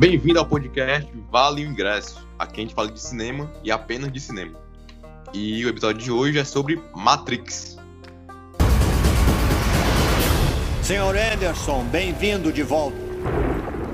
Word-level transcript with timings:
Bem-vindo 0.00 0.38
ao 0.38 0.46
podcast 0.46 1.12
Vale 1.30 1.62
o 1.62 1.68
Ingresso. 1.68 2.26
Aqui 2.38 2.60
a 2.60 2.62
gente 2.62 2.74
fala 2.74 2.90
de 2.90 2.98
cinema 2.98 3.52
e 3.62 3.70
apenas 3.70 4.10
de 4.10 4.18
cinema. 4.18 4.58
E 5.34 5.62
o 5.62 5.68
episódio 5.68 6.02
de 6.02 6.10
hoje 6.10 6.38
é 6.38 6.44
sobre 6.44 6.82
Matrix. 6.96 7.76
Senhor 10.82 11.14
Anderson, 11.14 11.84
bem-vindo 11.84 12.50
de 12.50 12.62
volta. 12.62 12.96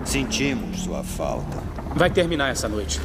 Sentimos 0.04 0.78
sua 0.82 1.02
falta. 1.02 1.60
Vai 1.96 2.08
terminar 2.08 2.52
essa 2.52 2.68
noite. 2.68 3.00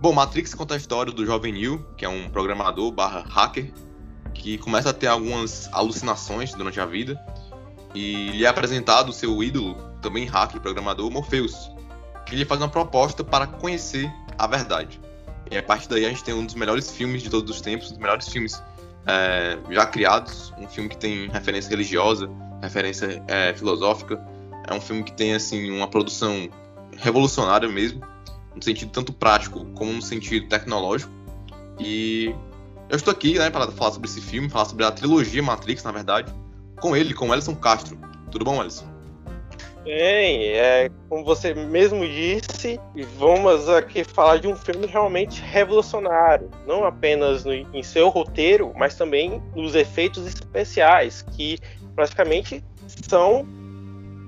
Bom, 0.00 0.14
Matrix 0.14 0.54
conta 0.54 0.72
a 0.72 0.76
história 0.78 1.12
do 1.12 1.26
jovem 1.26 1.52
Neo, 1.52 1.86
que 1.94 2.06
é 2.06 2.08
um 2.08 2.30
programador 2.30 2.90
barra 2.90 3.22
hacker, 3.28 3.70
que 4.32 4.56
começa 4.56 4.88
a 4.88 4.94
ter 4.94 5.08
algumas 5.08 5.68
alucinações 5.74 6.54
durante 6.54 6.80
a 6.80 6.86
vida, 6.86 7.20
e 7.94 8.30
lhe 8.30 8.44
é 8.44 8.48
apresentado 8.48 9.10
o 9.10 9.12
seu 9.12 9.42
ídolo, 9.42 9.76
também 10.02 10.26
hacker 10.26 10.60
programador, 10.60 11.10
Morpheus, 11.10 11.70
que 12.26 12.34
lhe 12.34 12.44
faz 12.44 12.60
uma 12.60 12.68
proposta 12.68 13.22
para 13.22 13.46
conhecer 13.46 14.12
a 14.36 14.46
verdade. 14.46 15.00
E 15.50 15.56
a 15.56 15.62
partir 15.62 15.88
daí 15.88 16.04
a 16.04 16.08
gente 16.08 16.24
tem 16.24 16.34
um 16.34 16.44
dos 16.44 16.54
melhores 16.54 16.90
filmes 16.90 17.22
de 17.22 17.30
todos 17.30 17.50
os 17.50 17.60
tempos, 17.60 17.88
um 17.88 17.90
dos 17.90 17.98
melhores 17.98 18.28
filmes 18.28 18.62
é, 19.06 19.58
já 19.70 19.86
criados, 19.86 20.52
um 20.58 20.66
filme 20.66 20.88
que 20.88 20.96
tem 20.96 21.28
referência 21.28 21.70
religiosa, 21.70 22.28
referência 22.60 23.22
é, 23.28 23.54
filosófica, 23.54 24.20
é 24.68 24.74
um 24.74 24.80
filme 24.80 25.02
que 25.02 25.12
tem 25.12 25.34
assim 25.34 25.70
uma 25.70 25.86
produção 25.86 26.48
revolucionária 26.96 27.68
mesmo, 27.68 28.00
no 28.54 28.62
sentido 28.62 28.90
tanto 28.90 29.12
prático 29.12 29.64
como 29.74 29.92
no 29.92 30.02
sentido 30.02 30.48
tecnológico. 30.48 31.12
E 31.78 32.34
eu 32.88 32.96
estou 32.96 33.12
aqui, 33.12 33.38
né, 33.38 33.50
para 33.50 33.70
falar 33.70 33.92
sobre 33.92 34.08
esse 34.08 34.20
filme, 34.20 34.48
falar 34.48 34.64
sobre 34.64 34.84
a 34.84 34.90
trilogia 34.90 35.42
Matrix, 35.42 35.82
na 35.82 35.92
verdade, 35.92 36.32
com 36.84 36.94
ele, 36.94 37.14
com 37.14 37.26
o 37.26 37.56
Castro. 37.56 37.98
Tudo 38.30 38.44
bom, 38.44 38.60
Ellison? 38.60 38.84
Bem, 39.84 40.48
é, 40.48 40.90
como 41.08 41.24
você 41.24 41.54
mesmo 41.54 42.06
disse, 42.06 42.78
vamos 43.16 43.70
aqui 43.70 44.04
falar 44.04 44.36
de 44.36 44.48
um 44.48 44.54
filme 44.54 44.86
realmente 44.86 45.40
revolucionário, 45.40 46.50
não 46.66 46.84
apenas 46.84 47.42
no, 47.42 47.54
em 47.54 47.82
seu 47.82 48.10
roteiro, 48.10 48.70
mas 48.76 48.96
também 48.96 49.42
nos 49.56 49.74
efeitos 49.74 50.26
especiais, 50.26 51.24
que 51.32 51.58
praticamente 51.94 52.62
são, 52.86 53.46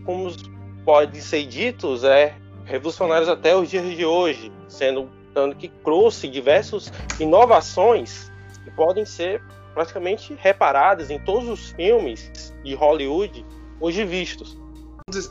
como 0.07 0.35
pode 0.83 1.21
ser 1.21 1.45
ditos, 1.47 2.05
é, 2.05 2.35
revolucionários 2.65 3.29
até 3.29 3.55
os 3.55 3.69
dias 3.69 3.85
de 3.95 4.07
hoje, 4.07 4.51
sendo 4.67 5.11
tanto 5.35 5.57
que 5.57 5.69
trouxe 5.69 6.27
diversas 6.27 6.91
inovações 7.21 8.33
que 8.65 8.71
podem 8.71 9.05
ser 9.05 9.43
praticamente 9.77 10.35
reparadas 10.41 11.11
em 11.11 11.19
todos 11.19 11.51
os 11.51 11.71
filmes 11.73 12.55
de 12.65 12.75
Hollywood 12.75 13.45
hoje 13.79 14.07
vistos. 14.07 14.59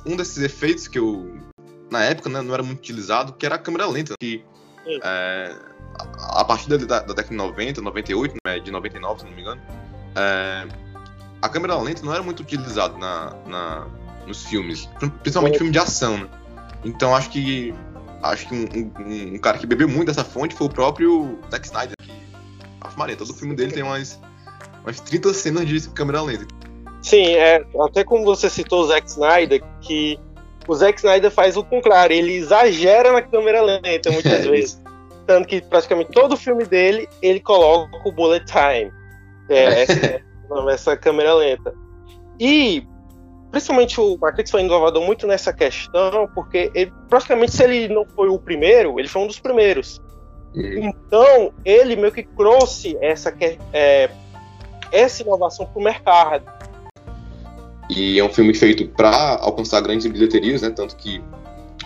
Um 0.05 0.15
desses 0.15 0.37
efeitos 0.37 0.87
que 0.87 0.99
eu, 0.99 1.35
na 1.91 2.03
época, 2.03 2.29
né, 2.29 2.41
não 2.43 2.53
era 2.53 2.61
muito 2.61 2.77
utilizado, 2.77 3.33
que 3.33 3.43
era 3.43 3.55
a 3.55 3.57
câmera 3.57 3.87
lenta, 3.87 4.13
que 4.19 4.45
é, 5.03 5.51
a 6.19 6.45
partir 6.45 6.69
da, 6.69 6.77
da 6.77 6.99
década 6.99 7.29
de 7.29 7.35
90, 7.35 7.81
98, 7.81 8.35
né, 8.45 8.59
de 8.59 8.69
99, 8.69 9.19
se 9.19 9.25
não 9.25 9.33
me 9.33 9.41
engano, 9.41 9.61
é, 10.15 10.67
a 11.41 11.49
câmera 11.49 11.75
lenta 11.77 12.05
não 12.05 12.13
era 12.13 12.21
muito 12.21 12.41
utilizada 12.41 12.95
na, 12.99 13.33
na, 13.47 13.87
nos 14.27 14.43
filmes, 14.43 14.87
principalmente 15.23 15.57
filme 15.57 15.71
de 15.71 15.79
ação, 15.79 16.19
né? 16.19 16.29
Então 16.85 17.15
acho 17.15 17.31
que 17.31 17.73
acho 18.21 18.47
que 18.47 18.53
um, 18.53 18.91
um, 19.01 19.33
um, 19.33 19.37
cara 19.39 19.57
que 19.57 19.65
bebeu 19.65 19.89
muito 19.89 20.07
dessa 20.07 20.23
fonte 20.23 20.53
foi 20.55 20.67
o 20.67 20.69
próprio 20.69 21.39
Zack 21.49 21.65
Snyder. 21.65 21.95
Que, 21.99 22.13
Maria, 22.95 23.15
todo 23.15 23.31
o 23.31 23.33
filme 23.33 23.55
dele 23.55 23.71
tem 23.71 23.83
umas, 23.83 24.19
umas 24.85 24.99
30 24.99 25.33
cenas 25.33 25.67
de 25.67 25.89
câmera 25.89 26.21
lenta. 26.21 26.45
Sim, 27.01 27.35
é, 27.35 27.63
até 27.81 28.03
como 28.03 28.23
você 28.23 28.49
citou 28.49 28.81
o 28.81 28.87
Zack 28.87 29.07
Snyder, 29.09 29.63
que 29.81 30.19
o 30.67 30.75
Zack 30.75 30.97
Snyder 30.99 31.31
faz 31.31 31.57
o 31.57 31.63
contrário, 31.63 32.15
ele 32.15 32.33
exagera 32.33 33.11
na 33.11 33.21
câmera 33.21 33.61
lenta 33.61 34.11
muitas 34.11 34.31
é 34.31 34.41
vezes. 34.49 34.81
Tanto 35.27 35.47
que 35.47 35.61
praticamente 35.61 36.11
todo 36.11 36.33
o 36.33 36.37
filme 36.37 36.65
dele, 36.65 37.07
ele 37.21 37.39
coloca 37.39 37.97
o 38.07 38.11
bullet 38.11 38.45
time. 38.45 38.91
É, 39.49 39.81
essa, 39.83 40.21
essa 40.71 40.97
câmera 40.97 41.33
lenta. 41.33 41.73
E 42.39 42.87
principalmente 43.51 43.99
o 44.01 44.17
Matrix 44.17 44.51
foi 44.51 44.61
inovador 44.61 45.03
muito 45.03 45.25
nessa 45.25 45.53
questão, 45.53 46.27
porque 46.33 46.71
ele, 46.75 46.91
praticamente 47.09 47.53
se 47.53 47.63
ele 47.63 47.87
não 47.87 48.05
foi 48.05 48.27
o 48.29 48.37
primeiro, 48.37 48.99
ele 48.99 49.07
foi 49.07 49.21
um 49.21 49.27
dos 49.27 49.39
primeiros. 49.39 50.01
Então, 50.55 51.53
ele 51.65 51.95
meio 51.97 52.13
que 52.13 52.23
trouxe 52.23 52.97
essa, 53.01 53.33
é, 53.73 54.09
essa 54.91 55.21
inovação 55.21 55.65
para 55.65 55.79
o 55.79 55.83
mercado. 55.83 56.45
E 57.89 58.19
é 58.19 58.23
um 58.23 58.29
filme 58.29 58.53
feito 58.53 58.87
para 58.89 59.37
alcançar 59.41 59.81
grandes 59.81 60.05
bilheterias, 60.07 60.61
né? 60.61 60.69
Tanto 60.71 60.95
que 60.95 61.23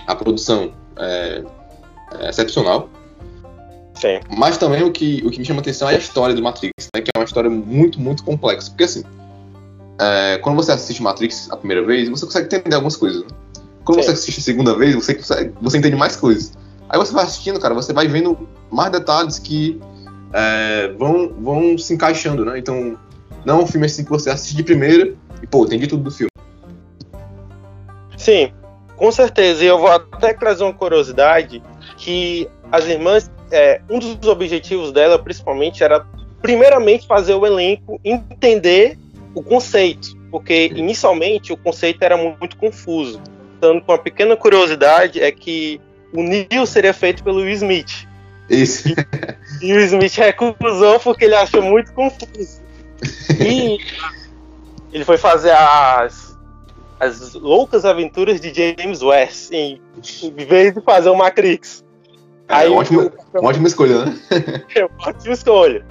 a 0.07 0.15
produção 0.15 0.71
é, 0.97 1.43
é 2.19 2.29
excepcional. 2.29 2.89
Sim. 3.95 4.19
Mas 4.37 4.57
também 4.57 4.81
o 4.83 4.91
que, 4.91 5.21
o 5.25 5.29
que 5.29 5.39
me 5.39 5.45
chama 5.45 5.59
atenção 5.59 5.89
é 5.89 5.95
a 5.95 5.97
história 5.97 6.33
do 6.33 6.41
Matrix, 6.41 6.87
né? 6.95 7.01
Que 7.01 7.11
é 7.13 7.19
uma 7.19 7.25
história 7.25 7.49
muito, 7.49 7.99
muito 7.99 8.23
complexa. 8.23 8.69
Porque 8.69 8.85
assim, 8.85 9.03
é, 9.99 10.37
quando 10.37 10.55
você 10.55 10.71
assiste 10.71 11.03
Matrix 11.03 11.51
a 11.51 11.57
primeira 11.57 11.85
vez, 11.85 12.07
você 12.07 12.25
consegue 12.25 12.45
entender 12.45 12.75
algumas 12.75 12.95
coisas. 12.95 13.21
Né? 13.23 13.27
Quando 13.83 13.99
Sim. 13.99 14.05
você 14.05 14.11
assiste 14.11 14.39
a 14.39 14.43
segunda 14.43 14.75
vez, 14.75 14.95
você, 14.95 15.13
consegue, 15.13 15.53
você 15.61 15.77
entende 15.77 15.97
mais 15.97 16.15
coisas. 16.15 16.53
Aí 16.87 16.97
você 16.97 17.13
vai 17.13 17.25
assistindo, 17.25 17.59
cara, 17.59 17.75
você 17.75 17.91
vai 17.91 18.07
vendo 18.07 18.47
mais 18.71 18.91
detalhes 18.91 19.37
que 19.37 19.79
é, 20.33 20.87
vão, 20.97 21.33
vão 21.39 21.77
se 21.77 21.93
encaixando, 21.93 22.45
né? 22.45 22.57
Então, 22.57 22.97
não 23.45 23.59
é 23.59 23.63
um 23.63 23.67
filme 23.67 23.85
assim 23.85 24.03
que 24.03 24.09
você 24.09 24.29
assiste 24.29 24.55
de 24.55 24.63
primeira 24.63 25.13
e, 25.41 25.47
pô, 25.47 25.65
entendi 25.65 25.87
tudo 25.87 26.03
do 26.03 26.11
filme. 26.11 26.29
Sim, 28.17 28.51
com 28.95 29.11
certeza. 29.11 29.63
E 29.63 29.67
eu 29.67 29.79
vou 29.79 29.89
até 29.89 30.33
trazer 30.33 30.63
uma 30.63 30.73
curiosidade 30.73 31.63
que 31.97 32.49
as 32.71 32.85
irmãs, 32.85 33.31
é, 33.51 33.81
um 33.89 33.97
dos 33.97 34.27
objetivos 34.27 34.91
dela, 34.91 35.17
principalmente, 35.17 35.83
era 35.83 36.05
primeiramente 36.41 37.07
fazer 37.07 37.33
o 37.33 37.45
elenco 37.45 37.99
entender 38.03 38.97
o 39.33 39.43
conceito, 39.43 40.15
porque 40.31 40.67
inicialmente 40.67 41.51
o 41.51 41.57
conceito 41.57 42.01
era 42.03 42.17
muito 42.17 42.57
confuso. 42.57 43.21
Com 43.59 43.81
uma 43.87 43.97
pequena 43.97 44.35
curiosidade 44.35 45.21
é 45.21 45.31
que 45.31 45.81
o 46.13 46.23
Neil 46.23 46.65
seria 46.65 46.93
feito 46.93 47.23
pelo 47.23 47.41
Will 47.41 47.53
Smith. 47.53 48.07
Isso. 48.49 48.89
E, 49.61 49.67
e 49.67 49.73
o 49.73 49.79
Smith 49.79 50.15
recusou 50.15 50.99
porque 50.99 51.25
ele 51.25 51.35
achou 51.35 51.61
muito 51.61 51.93
confuso. 51.93 52.61
E 53.39 53.77
ele 54.91 55.05
foi 55.05 55.17
fazer 55.17 55.51
as, 55.51 56.37
as 56.99 57.33
loucas 57.33 57.85
aventuras 57.85 58.41
de 58.41 58.53
James 58.53 59.01
West 59.01 59.51
em, 59.51 59.81
em 60.23 60.45
vez 60.45 60.73
de 60.73 60.81
fazer 60.81 61.09
o 61.09 61.15
Matrix. 61.15 61.83
É, 62.47 62.55
Aí, 62.55 62.69
ótima, 62.69 63.11
uma 63.33 63.49
ótima 63.49 63.67
escolha, 63.67 64.05
né? 64.05 64.19
É 64.75 64.85
uma 64.85 65.07
ótima 65.07 65.33
escolha. 65.33 65.85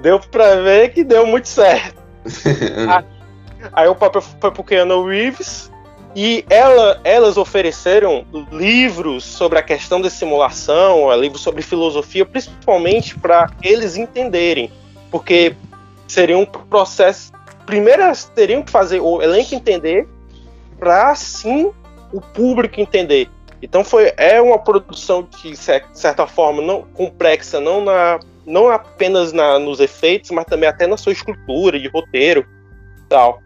Deu 0.00 0.20
pra 0.20 0.56
ver 0.56 0.90
que 0.90 1.02
deu 1.02 1.26
muito 1.26 1.48
certo. 1.48 2.00
aí, 3.72 3.88
o 3.88 3.94
papel 3.94 4.22
foi 4.22 4.50
pro 4.52 4.62
Keanu 4.62 5.04
Reeves 5.04 5.70
e 6.14 6.44
ela, 6.50 7.00
elas 7.04 7.36
ofereceram 7.36 8.26
livros 8.50 9.24
sobre 9.24 9.58
a 9.58 9.62
questão 9.62 10.00
da 10.00 10.10
simulação, 10.10 11.14
livros 11.16 11.40
sobre 11.40 11.62
filosofia, 11.62 12.26
principalmente 12.26 13.18
para 13.18 13.50
eles 13.62 13.96
entenderem, 13.96 14.70
porque 15.10 15.56
seria 16.06 16.36
um 16.36 16.44
processo. 16.44 17.32
Primeiro, 17.64 18.02
elas 18.02 18.24
teriam 18.24 18.62
que 18.62 18.70
fazer 18.70 19.00
o 19.00 19.22
elenco 19.22 19.54
entender, 19.54 20.06
para 20.78 21.14
sim 21.14 21.72
o 22.12 22.20
público 22.20 22.80
entender. 22.80 23.30
Então 23.62 23.84
foi 23.84 24.12
é 24.16 24.40
uma 24.40 24.58
produção 24.58 25.26
de 25.30 25.56
certa 25.56 26.26
forma 26.26 26.60
não 26.60 26.82
complexa, 26.82 27.60
não 27.60 27.82
na 27.82 28.18
não 28.44 28.68
apenas 28.68 29.32
na, 29.32 29.56
nos 29.58 29.78
efeitos, 29.78 30.32
mas 30.32 30.44
também 30.44 30.68
até 30.68 30.84
na 30.86 30.96
sua 30.96 31.12
estrutura 31.12 31.78
de 31.78 31.86
roteiro 31.88 32.44
tal. 33.08 33.40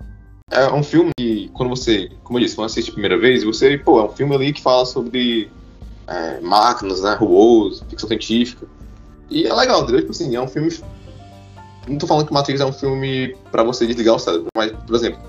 É 0.48 0.72
um 0.72 0.82
filme 0.82 1.10
que, 1.18 1.50
quando 1.52 1.70
você, 1.70 2.08
como 2.22 2.38
eu 2.38 2.44
disse, 2.44 2.54
quando 2.54 2.66
assiste 2.66 2.90
a 2.90 2.92
primeira 2.92 3.18
vez, 3.18 3.42
você, 3.42 3.76
pô, 3.76 3.98
é 4.00 4.04
um 4.04 4.08
filme 4.10 4.32
ali 4.32 4.52
que 4.52 4.62
fala 4.62 4.86
sobre 4.86 5.50
é, 6.06 6.40
máquinas, 6.40 7.02
né, 7.02 7.14
robôs, 7.14 7.82
ficção 7.88 8.08
científica. 8.08 8.64
E 9.28 9.44
é 9.44 9.52
legal, 9.52 9.82
entendeu? 9.82 10.02
Tipo 10.02 10.12
assim, 10.12 10.36
é 10.36 10.40
um 10.40 10.46
filme. 10.46 10.70
Não 11.88 11.98
tô 11.98 12.06
falando 12.06 12.28
que 12.28 12.32
Matrix 12.32 12.60
é 12.60 12.64
um 12.64 12.72
filme 12.72 13.36
para 13.50 13.64
você 13.64 13.88
desligar 13.88 14.14
o 14.14 14.18
cérebro, 14.20 14.46
mas, 14.56 14.70
por 14.70 14.94
exemplo, 14.94 15.20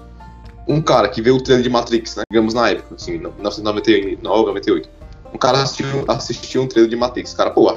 um 0.68 0.80
cara 0.84 1.10
que 1.10 1.20
vê 1.20 1.32
o 1.32 1.42
trailer 1.42 1.64
de 1.64 1.70
Matrix, 1.70 2.16
né, 2.16 2.24
digamos 2.30 2.54
na 2.54 2.70
época, 2.70 2.94
assim, 2.94 3.14
1999, 3.18 4.22
98. 4.22 4.90
Um 5.34 5.38
cara 5.40 5.64
assistiu, 5.64 6.06
assistiu 6.08 6.62
um 6.62 6.68
trailer 6.68 6.92
de 6.92 6.96
Matrix, 6.96 7.34
cara, 7.34 7.50
pô, 7.50 7.76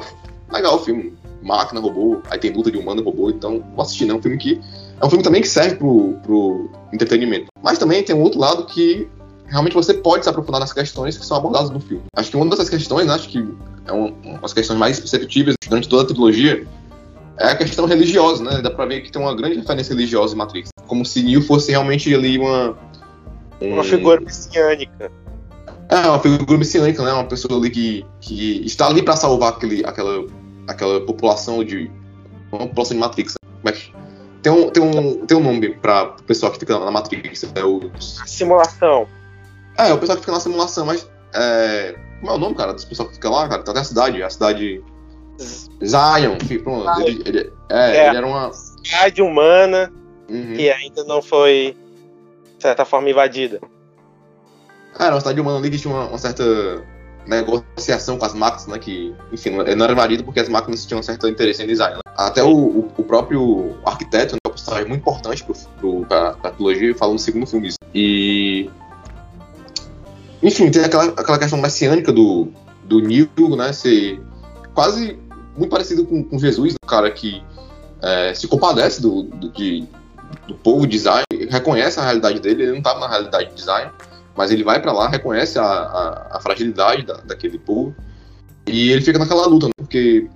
legal 0.53 0.77
o 0.77 0.79
filme, 0.79 1.17
máquina, 1.43 1.81
robô, 1.81 2.21
aí 2.29 2.39
tem 2.39 2.53
luta 2.53 2.71
de 2.71 2.77
humano 2.77 3.01
e 3.01 3.05
robô, 3.05 3.31
então 3.31 3.65
vou 3.75 3.83
assistir, 3.83 4.05
né? 4.05 4.13
Um 4.13 4.21
filme 4.21 4.37
que. 4.37 4.61
É 5.01 5.07
um 5.07 5.09
filme 5.09 5.25
também 5.25 5.41
que 5.41 5.49
serve 5.49 5.77
pro, 5.77 6.15
pro 6.23 6.71
entretenimento. 6.93 7.47
Mas 7.63 7.79
também 7.79 8.03
tem 8.03 8.15
um 8.15 8.23
outro 8.23 8.39
lado 8.39 8.67
que 8.67 9.09
realmente 9.47 9.75
você 9.75 9.95
pode 9.95 10.25
se 10.25 10.31
aprofundar 10.31 10.61
nas 10.61 10.73
questões 10.73 11.17
que 11.17 11.25
são 11.25 11.37
abordadas 11.37 11.71
no 11.71 11.81
filme. 11.81 12.05
Acho 12.15 12.31
que 12.31 12.37
uma 12.37 12.47
dessas 12.47 12.69
questões, 12.69 13.07
né, 13.07 13.15
acho 13.15 13.29
que 13.29 13.47
é 13.87 13.93
uma, 13.93 14.13
uma 14.23 14.39
das 14.39 14.53
questões 14.53 14.79
mais 14.79 15.01
perceptíveis 15.01 15.57
durante 15.67 15.89
toda 15.89 16.03
a 16.03 16.07
trilogia, 16.07 16.67
é 17.39 17.47
a 17.47 17.57
questão 17.57 17.87
religiosa, 17.87 18.45
né? 18.45 18.61
Dá 18.61 18.71
pra 18.71 18.85
ver 18.85 19.01
que 19.01 19.11
tem 19.11 19.21
uma 19.21 19.35
grande 19.35 19.57
referência 19.57 19.95
religiosa 19.95 20.35
em 20.35 20.39
Matrix. 20.39 20.69
Como 20.87 21.07
se 21.07 21.23
Neo 21.23 21.41
fosse 21.41 21.71
realmente 21.71 22.15
ali 22.15 22.39
uma, 22.39 22.77
Uma 23.61 23.85
figura 23.85 24.21
messiânica. 24.21 25.11
É, 25.89 25.97
uma 26.09 26.19
figura 26.19 26.59
messiânica, 26.59 27.03
né? 27.03 27.13
Uma 27.13 27.25
pessoa 27.25 27.59
ali 27.59 27.71
que, 27.71 28.07
que 28.21 28.65
está 28.65 28.87
ali 28.87 29.03
para 29.03 29.17
salvar 29.17 29.51
aquele, 29.51 29.85
aquela, 29.85 30.27
aquela 30.67 31.01
população 31.01 31.63
de. 31.63 31.91
Uma 32.53 32.67
população 32.67 32.97
de 32.97 33.01
Matrix. 33.01 33.35
Né? 33.65 33.73
Que. 33.73 33.93
Tem 34.43 34.51
um, 34.53 34.71
tem 34.71 34.83
um, 34.83 35.27
tem 35.27 35.37
um 35.37 35.41
nome 35.43 35.75
para 35.77 36.15
o 36.19 36.23
pessoal 36.23 36.51
que 36.53 36.59
fica 36.59 36.79
na 36.79 36.91
Matrix. 36.91 37.45
É 37.55 37.65
o. 37.65 37.91
Simulação. 38.01 39.07
É, 39.77 39.93
o 39.93 39.99
pessoal 39.99 40.17
que 40.17 40.23
fica 40.23 40.33
na 40.33 40.41
simulação, 40.41 40.87
mas. 40.87 41.09
É, 41.35 41.95
como 42.21 42.33
é 42.33 42.35
o 42.35 42.39
nome, 42.39 42.55
cara, 42.55 42.73
dos 42.73 42.85
pessoal 42.85 43.09
que 43.09 43.15
fica 43.15 43.29
lá, 43.31 43.49
cara? 43.49 43.63
Tem 43.63 43.71
até 43.73 43.81
a 43.81 43.85
cidade, 43.85 44.23
a 44.23 44.31
cidade. 44.31 44.83
Zion, 45.85 46.37
pronto. 46.63 47.01
Ele, 47.01 47.23
ele, 47.27 47.53
é, 47.71 47.97
É. 47.97 48.09
ele 48.09 48.17
era 48.17 48.27
uma. 48.27 48.53
Cidade 48.53 49.23
humana 49.23 49.93
Uhum. 50.29 50.55
que 50.55 50.71
ainda 50.71 51.03
não 51.05 51.21
foi, 51.21 51.77
de 52.57 52.63
certa 52.63 52.85
forma, 52.85 53.11
invadida. 53.11 53.61
Ah, 54.97 55.07
era 55.07 55.15
uma 55.15 55.21
cidade 55.21 55.41
humana 55.41 55.59
ali 55.59 55.71
que 55.71 55.79
tinha 55.79 55.93
uma, 55.93 56.07
uma 56.07 56.19
certa 56.19 56.45
negociação 57.27 58.17
com 58.19 58.25
as 58.25 58.35
máquinas, 58.35 58.67
né? 58.67 58.79
Que, 58.79 59.15
enfim, 59.33 59.51
não 59.51 59.85
era 59.85 59.95
marido 59.95 60.25
porque 60.25 60.41
as 60.41 60.49
máquinas 60.49 60.85
tinham 60.87 61.01
um 61.01 61.03
certo 61.03 61.29
interesse 61.29 61.63
em 61.63 61.67
design. 61.67 61.95
né? 61.97 62.01
Até 62.17 62.43
o, 62.43 62.49
o- 62.55 62.93
o 62.99 63.03
próprio 63.05 63.77
arquiteto, 63.85 64.35
né, 64.35 64.39
é 64.47 64.49
personagem 64.51 64.89
muito 64.89 65.01
importante 65.01 65.45
pra, 66.09 66.33
pra 66.33 66.51
trilogia, 66.51 66.95
fala 66.95 67.13
no 67.13 67.19
segundo 67.19 67.47
filme 67.47 67.69
isso. 67.69 67.79
E. 67.95 68.69
Enfim, 70.43 70.71
tem 70.71 70.83
aquela, 70.85 71.05
aquela 71.05 71.39
questão 71.39 71.59
messiânica 71.61 72.13
do, 72.13 72.49
do 72.85 73.01
Neo, 73.01 73.29
né? 73.57 73.73
Ser 73.73 74.21
quase 74.75 75.19
muito 75.57 75.71
parecido 75.71 76.05
com, 76.07 76.23
com 76.25 76.39
Jesus, 76.39 76.75
o 76.83 76.87
cara 76.87 77.11
que 77.11 77.43
é, 78.03 78.33
se 78.35 78.49
compadece 78.49 79.03
do, 79.03 79.25
do, 79.25 79.51
de- 79.51 79.87
do 80.49 80.55
povo 80.55 80.87
design, 80.87 81.25
reconhece 81.51 81.99
a 82.01 82.05
realidade 82.05 82.41
dele, 82.41 82.63
ele 82.63 82.71
não 82.73 82.79
estava 82.79 83.01
na 83.01 83.09
realidade 83.09 83.51
de 83.51 83.55
design 83.57 83.91
mas 84.41 84.51
ele 84.51 84.65
vai 84.65 84.81
pra 84.81 84.91
lá, 84.91 85.07
reconhece 85.09 85.59
a, 85.59 85.63
a, 85.65 86.37
a 86.37 86.41
fragilidade 86.41 87.03
da, 87.05 87.15
daquele 87.19 87.59
povo 87.59 87.95
e 88.67 88.91
ele 88.91 89.03
fica 89.03 89.19
naquela 89.19 89.47
luta, 89.47 89.67
né? 89.67 89.73
porque 89.77 90.27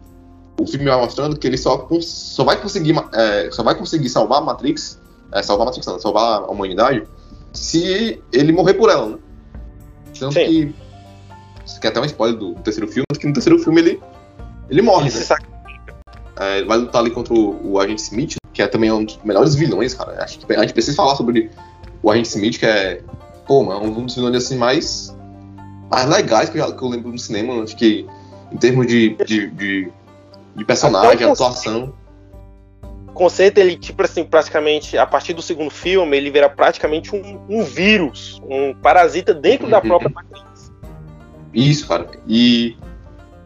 o 0.60 0.66
filme 0.66 0.84
vai 0.84 0.96
mostrando 1.00 1.38
que 1.38 1.46
ele 1.46 1.56
só, 1.56 1.88
só 2.02 2.44
vai 2.44 2.60
conseguir 2.60 2.94
é, 3.14 3.50
só 3.50 3.62
vai 3.62 3.74
conseguir 3.74 4.10
salvar 4.10 4.42
a 4.42 4.44
Matrix, 4.44 5.00
é, 5.32 5.42
salvar 5.42 5.62
a 5.62 5.70
Matrix, 5.70 5.86
não, 5.86 5.98
salvar 5.98 6.42
a 6.42 6.46
humanidade, 6.46 7.02
se 7.52 8.22
ele 8.30 8.52
morrer 8.52 8.74
por 8.74 8.90
ela, 8.90 9.06
né? 9.08 9.18
Tanto 10.18 10.34
Sim. 10.34 10.44
que 10.46 10.74
isso 11.64 11.78
aqui 11.78 11.86
é 11.86 11.90
até 11.90 12.00
um 12.00 12.04
spoiler 12.04 12.38
do 12.38 12.54
terceiro 12.56 12.86
filme, 12.88 13.06
que 13.18 13.26
no 13.26 13.32
terceiro 13.32 13.58
filme 13.58 13.80
ele 13.80 14.02
ele 14.68 14.82
morre, 14.82 15.08
Ele 15.08 15.16
né? 15.18 15.24
sac- 15.24 15.46
É, 16.38 16.62
vai 16.64 16.76
lutar 16.78 17.00
ali 17.00 17.10
contra 17.10 17.32
o, 17.32 17.72
o 17.72 17.80
Agente 17.80 18.02
Smith, 18.02 18.34
que 18.52 18.60
é 18.60 18.66
também 18.66 18.92
um 18.92 19.04
dos 19.04 19.18
melhores 19.24 19.54
vilões, 19.54 19.94
cara. 19.94 20.22
Acho 20.22 20.38
que 20.40 20.52
a 20.52 20.60
gente 20.60 20.72
precisa 20.74 20.94
falar 20.96 21.16
sobre 21.16 21.50
o 22.02 22.10
Agente 22.10 22.28
Smith, 22.28 22.58
que 22.58 22.66
é, 22.66 23.00
pô, 23.46 23.62
mano, 23.62 23.84
um 23.86 24.04
dos 24.04 24.14
vilões 24.14 24.36
assim 24.36 24.56
mais, 24.56 25.16
mais 25.90 26.06
legais 26.08 26.48
que 26.48 26.58
eu, 26.58 26.66
já- 26.66 26.72
que 26.74 26.82
eu 26.82 26.88
lembro 26.88 27.10
no 27.12 27.18
cinema. 27.18 27.62
Acho 27.62 27.76
que 27.76 28.06
em 28.52 28.56
termos 28.56 28.86
de, 28.86 29.16
de, 29.24 29.50
de, 29.50 29.92
de 30.56 30.64
personagem, 30.64 31.26
atuação. 31.26 31.92
O 33.08 33.12
conceito, 33.12 33.58
ele, 33.58 33.76
tipo 33.76 34.02
assim, 34.02 34.24
praticamente, 34.24 34.98
a 34.98 35.06
partir 35.06 35.34
do 35.34 35.40
segundo 35.42 35.70
filme, 35.70 36.16
ele 36.16 36.30
vira 36.30 36.48
praticamente 36.48 37.14
um, 37.14 37.40
um 37.48 37.62
vírus, 37.62 38.40
um 38.44 38.74
parasita 38.74 39.32
dentro 39.32 39.68
da 39.68 39.78
Uhum. 39.78 39.86
própria 39.86 40.10
Matrix. 40.10 40.72
Isso, 41.52 41.86
cara. 41.86 42.08
E 42.26 42.76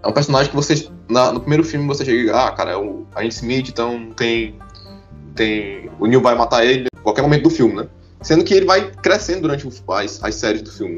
é 0.03 0.09
um 0.09 0.13
personagem 0.13 0.49
que 0.51 0.57
você. 0.57 0.89
na- 1.09 1.33
no 1.33 1.41
primeiro 1.41 1.65
filme 1.65 1.87
você 1.87 2.05
chega 2.05 2.19
e 2.19 2.31
ah, 2.31 2.51
cara, 2.53 2.71
é 2.73 2.77
o 2.77 3.05
Agente 3.15 3.35
Smith, 3.35 3.69
então 3.69 4.11
tem. 4.17 4.55
tem 5.35 5.91
o 6.01 6.07
Neil 6.07 6.21
vai 6.23 6.35
matar 6.35 6.65
ele 6.65 6.87
a 6.97 7.01
qualquer 7.01 7.21
momento 7.23 7.43
do 7.45 7.51
filme, 7.51 7.75
né? 7.75 7.89
Sendo 8.23 8.45
que 8.45 8.55
ele 8.55 8.67
vai 8.67 8.91
crescendo 8.91 9.43
durante 9.43 9.67
as, 9.89 10.23
as 10.23 10.35
séries 10.35 10.63
do 10.63 10.71
filme. 10.71 10.97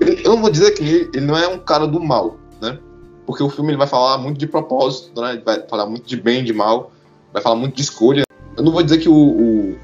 Ele- 0.00 0.22
eu 0.24 0.32
não 0.34 0.40
vou 0.40 0.50
dizer 0.50 0.72
que 0.72 0.82
ele, 0.82 1.10
ele 1.14 1.26
não 1.26 1.36
é 1.36 1.46
um 1.46 1.58
cara 1.58 1.86
do 1.86 2.00
mal, 2.00 2.36
né? 2.60 2.78
Porque 3.26 3.42
o 3.42 3.48
filme 3.50 3.70
ele 3.70 3.78
vai 3.78 3.86
falar 3.86 4.18
muito 4.18 4.38
de 4.38 4.46
propósito, 4.46 5.20
né? 5.20 5.32
Ele 5.34 5.42
vai 5.42 5.60
falar 5.68 5.86
muito 5.86 6.06
de 6.06 6.16
bem 6.16 6.40
e 6.40 6.44
de 6.44 6.52
mal, 6.52 6.90
vai 7.32 7.42
falar 7.42 7.56
muito 7.56 7.76
de 7.76 7.82
escolha. 7.82 8.24
Eu 8.56 8.62
não 8.64 8.72
vou 8.72 8.82
dizer 8.82 8.98
que 8.98 9.08
o, 9.08 9.14
o, 9.14 9.78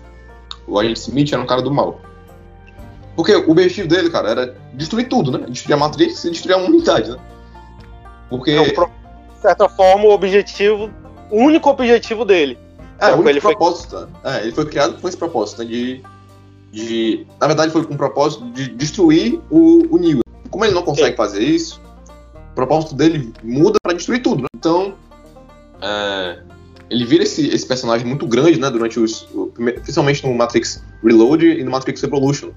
o 0.67 0.79
Agente 0.79 1.01
Smith 1.01 1.33
era 1.33 1.41
um 1.43 1.47
cara 1.47 1.63
do 1.63 1.71
mal. 1.73 2.01
Porque 3.17 3.35
o 3.35 3.51
objetivo 3.51 3.89
dele, 3.89 4.09
cara, 4.11 4.31
era 4.31 4.57
destruir 4.75 5.09
tudo, 5.09 5.31
né? 5.37 5.47
Destruir 5.49 5.75
a 5.75 5.77
Matrix 5.79 6.25
e 6.25 6.31
destruir 6.31 6.55
a 6.55 6.59
humanidade, 6.59 7.11
né? 7.11 7.19
Porque 8.29 8.53
É 8.53 8.73
pro- 8.73 8.87
de 9.35 9.41
certa 9.43 9.69
forma, 9.69 10.05
o 10.05 10.11
objetivo, 10.11 10.91
o 11.31 11.37
único 11.43 11.69
objetivo 11.71 12.25
dele. 12.25 12.59
é, 12.99 13.09
o 13.11 13.15
único 13.15 13.29
ele 13.31 13.41
foi- 13.41 13.55
propósito, 13.55 13.99
né? 14.01 14.07
É, 14.25 14.43
ele 14.43 14.53
foi 14.53 14.67
criado 14.67 15.01
com 15.01 15.09
esse 15.09 15.17
propósito, 15.17 15.59
né? 15.63 15.65
De, 15.69 16.03
de. 16.71 17.27
Na 17.41 17.47
verdade, 17.47 17.73
foi 17.73 17.85
com 17.85 17.95
o 17.95 17.97
propósito 17.97 18.51
de 18.51 18.69
destruir 18.71 19.41
o, 19.51 19.95
o 19.95 19.99
Neo. 19.99 20.21
Como 20.51 20.65
ele 20.65 20.75
não 20.75 20.83
consegue 20.83 21.11
Sim. 21.11 21.17
fazer 21.17 21.43
isso, 21.43 21.81
o 22.53 22.55
propósito 22.55 22.95
dele 22.95 23.33
muda 23.43 23.77
pra 23.83 23.93
destruir 23.93 24.23
tudo, 24.23 24.43
né? 24.43 24.49
Então. 24.57 24.95
é, 25.81 26.39
ele 26.91 27.05
vira 27.05 27.23
esse, 27.23 27.47
esse 27.49 27.67
personagem 27.67 28.07
muito 28.07 28.27
grande, 28.27 28.59
né? 28.59 28.69
Durante 28.71 28.99
os. 28.99 29.23
o 29.33 29.53
principalmente 29.55 30.27
no 30.27 30.35
Matrix 30.35 30.83
Reload 31.03 31.47
e 31.47 31.63
no 31.63 31.71
Matrix 31.71 32.03
Revolution. 32.03 32.51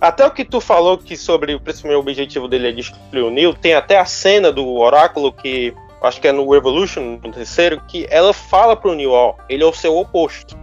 Até 0.00 0.26
o 0.26 0.32
que 0.32 0.44
tu 0.44 0.60
falou 0.60 0.98
que 0.98 1.16
sobre 1.16 1.54
o 1.54 1.60
principal 1.60 1.92
objetivo 2.00 2.48
dele 2.48 2.68
é 2.68 2.72
destruir 2.72 3.22
o 3.22 3.30
Neo, 3.30 3.54
tem 3.54 3.72
até 3.72 3.98
a 3.98 4.04
cena 4.04 4.50
do 4.50 4.66
Oráculo 4.68 5.32
que 5.32 5.72
acho 6.02 6.20
que 6.20 6.26
é 6.26 6.32
no 6.32 6.50
Revolution, 6.50 7.20
no 7.22 7.30
terceiro, 7.30 7.80
que 7.86 8.04
ela 8.10 8.32
fala 8.32 8.74
pro 8.74 8.96
Neo, 8.96 9.12
ó, 9.12 9.36
ele 9.48 9.62
é 9.62 9.66
o 9.66 9.72
seu 9.72 9.96
oposto. 9.96 10.58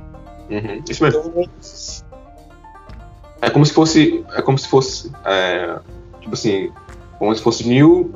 Uhum, 0.49 0.83
Isso 0.89 1.01
mesmo. 1.01 1.21
Então, 1.21 1.49
É 3.41 3.49
como 3.49 3.65
se 3.65 3.73
fosse. 3.73 4.23
É 4.33 4.41
como 4.41 4.57
se 4.57 4.67
fosse. 4.67 5.11
é, 5.25 5.79
tipo 6.21 6.33
assim. 6.33 6.71
Como 7.17 7.35
se 7.35 7.41
fosse 7.41 7.67
Neo. 7.67 8.13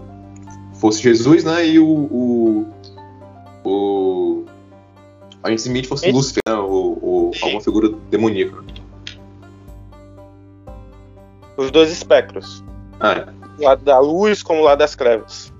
Fosse 0.75 1.01
Jesus, 1.01 1.43
né? 1.43 1.65
E 1.65 1.79
o. 1.79 1.85
O. 1.87 2.65
o 3.63 4.45
a 5.43 5.49
gente 5.49 5.59
Smith 5.59 5.87
fosse 5.87 6.05
Esse- 6.05 6.15
Lúcifer, 6.15 6.41
né? 6.47 6.55
O, 6.55 6.97
o, 7.01 7.31
Sim. 7.33 7.41
alguma 7.43 7.61
figura 7.61 7.89
demoníaca. 8.09 8.63
os 11.57 11.71
dois 11.71 11.91
espectros. 11.91 12.63
É. 12.99 13.27
O 13.59 13.63
lado 13.65 13.83
da 13.83 13.99
luz 13.99 14.41
como 14.41 14.61
o 14.61 14.63
lado 14.63 14.79
das 14.79 14.95
trevas. 14.95 15.53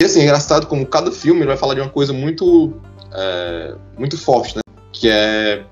E 0.00 0.04
assim, 0.04 0.20
é 0.20 0.24
engraçado 0.24 0.66
como 0.66 0.86
cada 0.86 1.10
filme 1.12 1.44
vai 1.44 1.56
falar 1.56 1.74
de 1.74 1.80
uma 1.80 1.90
coisa 1.90 2.12
muito. 2.12 2.72
é, 3.12 3.74
muito 3.98 4.16
forte, 4.18 4.56
né? 4.56 4.62
Que 4.92 5.08
é. 5.10 5.64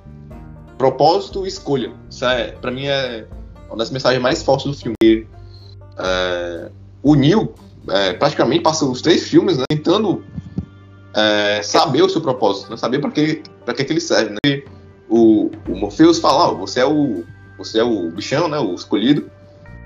Propósito 0.83 1.45
e 1.45 1.49
escolha. 1.49 1.93
Isso 2.11 2.25
é, 2.25 2.51
pra 2.61 2.69
mim, 2.69 2.87
é 2.87 3.25
uma 3.69 3.77
das 3.77 3.89
mensagens 3.89 4.21
mais 4.21 4.43
fortes 4.43 4.67
do 4.67 4.75
filme. 4.75 5.29
É, 5.97 6.71
o 7.01 7.15
Neil 7.15 7.55
é, 7.89 8.15
praticamente 8.15 8.63
passa 8.65 8.85
os 8.85 9.01
três 9.01 9.29
filmes 9.29 9.59
né, 9.59 9.65
tentando 9.69 10.25
é, 11.15 11.63
saber 11.63 12.03
o 12.03 12.09
seu 12.09 12.21
propósito, 12.21 12.69
né, 12.69 12.77
saber 12.77 12.99
para 12.99 13.13
que, 13.13 13.45
pra 13.65 13.73
que, 13.75 13.83
ele 13.83 14.01
serve. 14.01 14.31
Né? 14.31 14.39
E 14.45 14.65
o, 15.09 15.53
o 15.69 15.77
Morpheus 15.77 16.19
fala, 16.19 16.49
ó, 16.49 16.55
você 16.55 16.81
é 16.81 16.85
o 16.85 17.23
você 17.57 17.79
é 17.79 17.85
o 17.85 18.11
bichão, 18.11 18.49
né, 18.49 18.59
o 18.59 18.75
escolhido, 18.75 19.31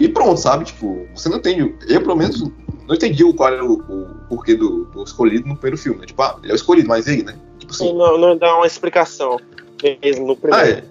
e 0.01 0.09
pronto, 0.09 0.41
sabe? 0.41 0.65
Tipo, 0.65 1.07
você 1.15 1.29
não 1.29 1.37
entende. 1.37 1.75
Eu, 1.87 2.01
pelo 2.01 2.17
menos, 2.17 2.41
não 2.41 2.95
entendi 2.95 3.23
qual 3.35 3.53
era 3.53 3.63
o, 3.63 3.75
o 3.75 4.15
porquê 4.31 4.55
do, 4.55 4.87
do 4.87 5.05
escolhido 5.05 5.47
no 5.47 5.57
primeiro 5.57 5.77
filme. 5.77 6.01
Né? 6.01 6.07
Tipo, 6.07 6.23
ah, 6.23 6.39
ele 6.43 6.53
é 6.53 6.55
o 6.55 6.57
escolhido, 6.57 6.89
mas 6.89 7.07
e 7.07 7.11
aí, 7.11 7.23
né? 7.23 7.37
Tipo 7.59 7.73
assim, 7.75 7.93
Não, 7.93 8.17
não 8.17 8.39
dá 8.39 8.57
uma 8.57 8.67
explicação 8.67 9.39
mesmo 9.83 10.27
no 10.27 10.33
ah, 10.33 10.37
primeiro. 10.37 10.79
é. 10.79 10.85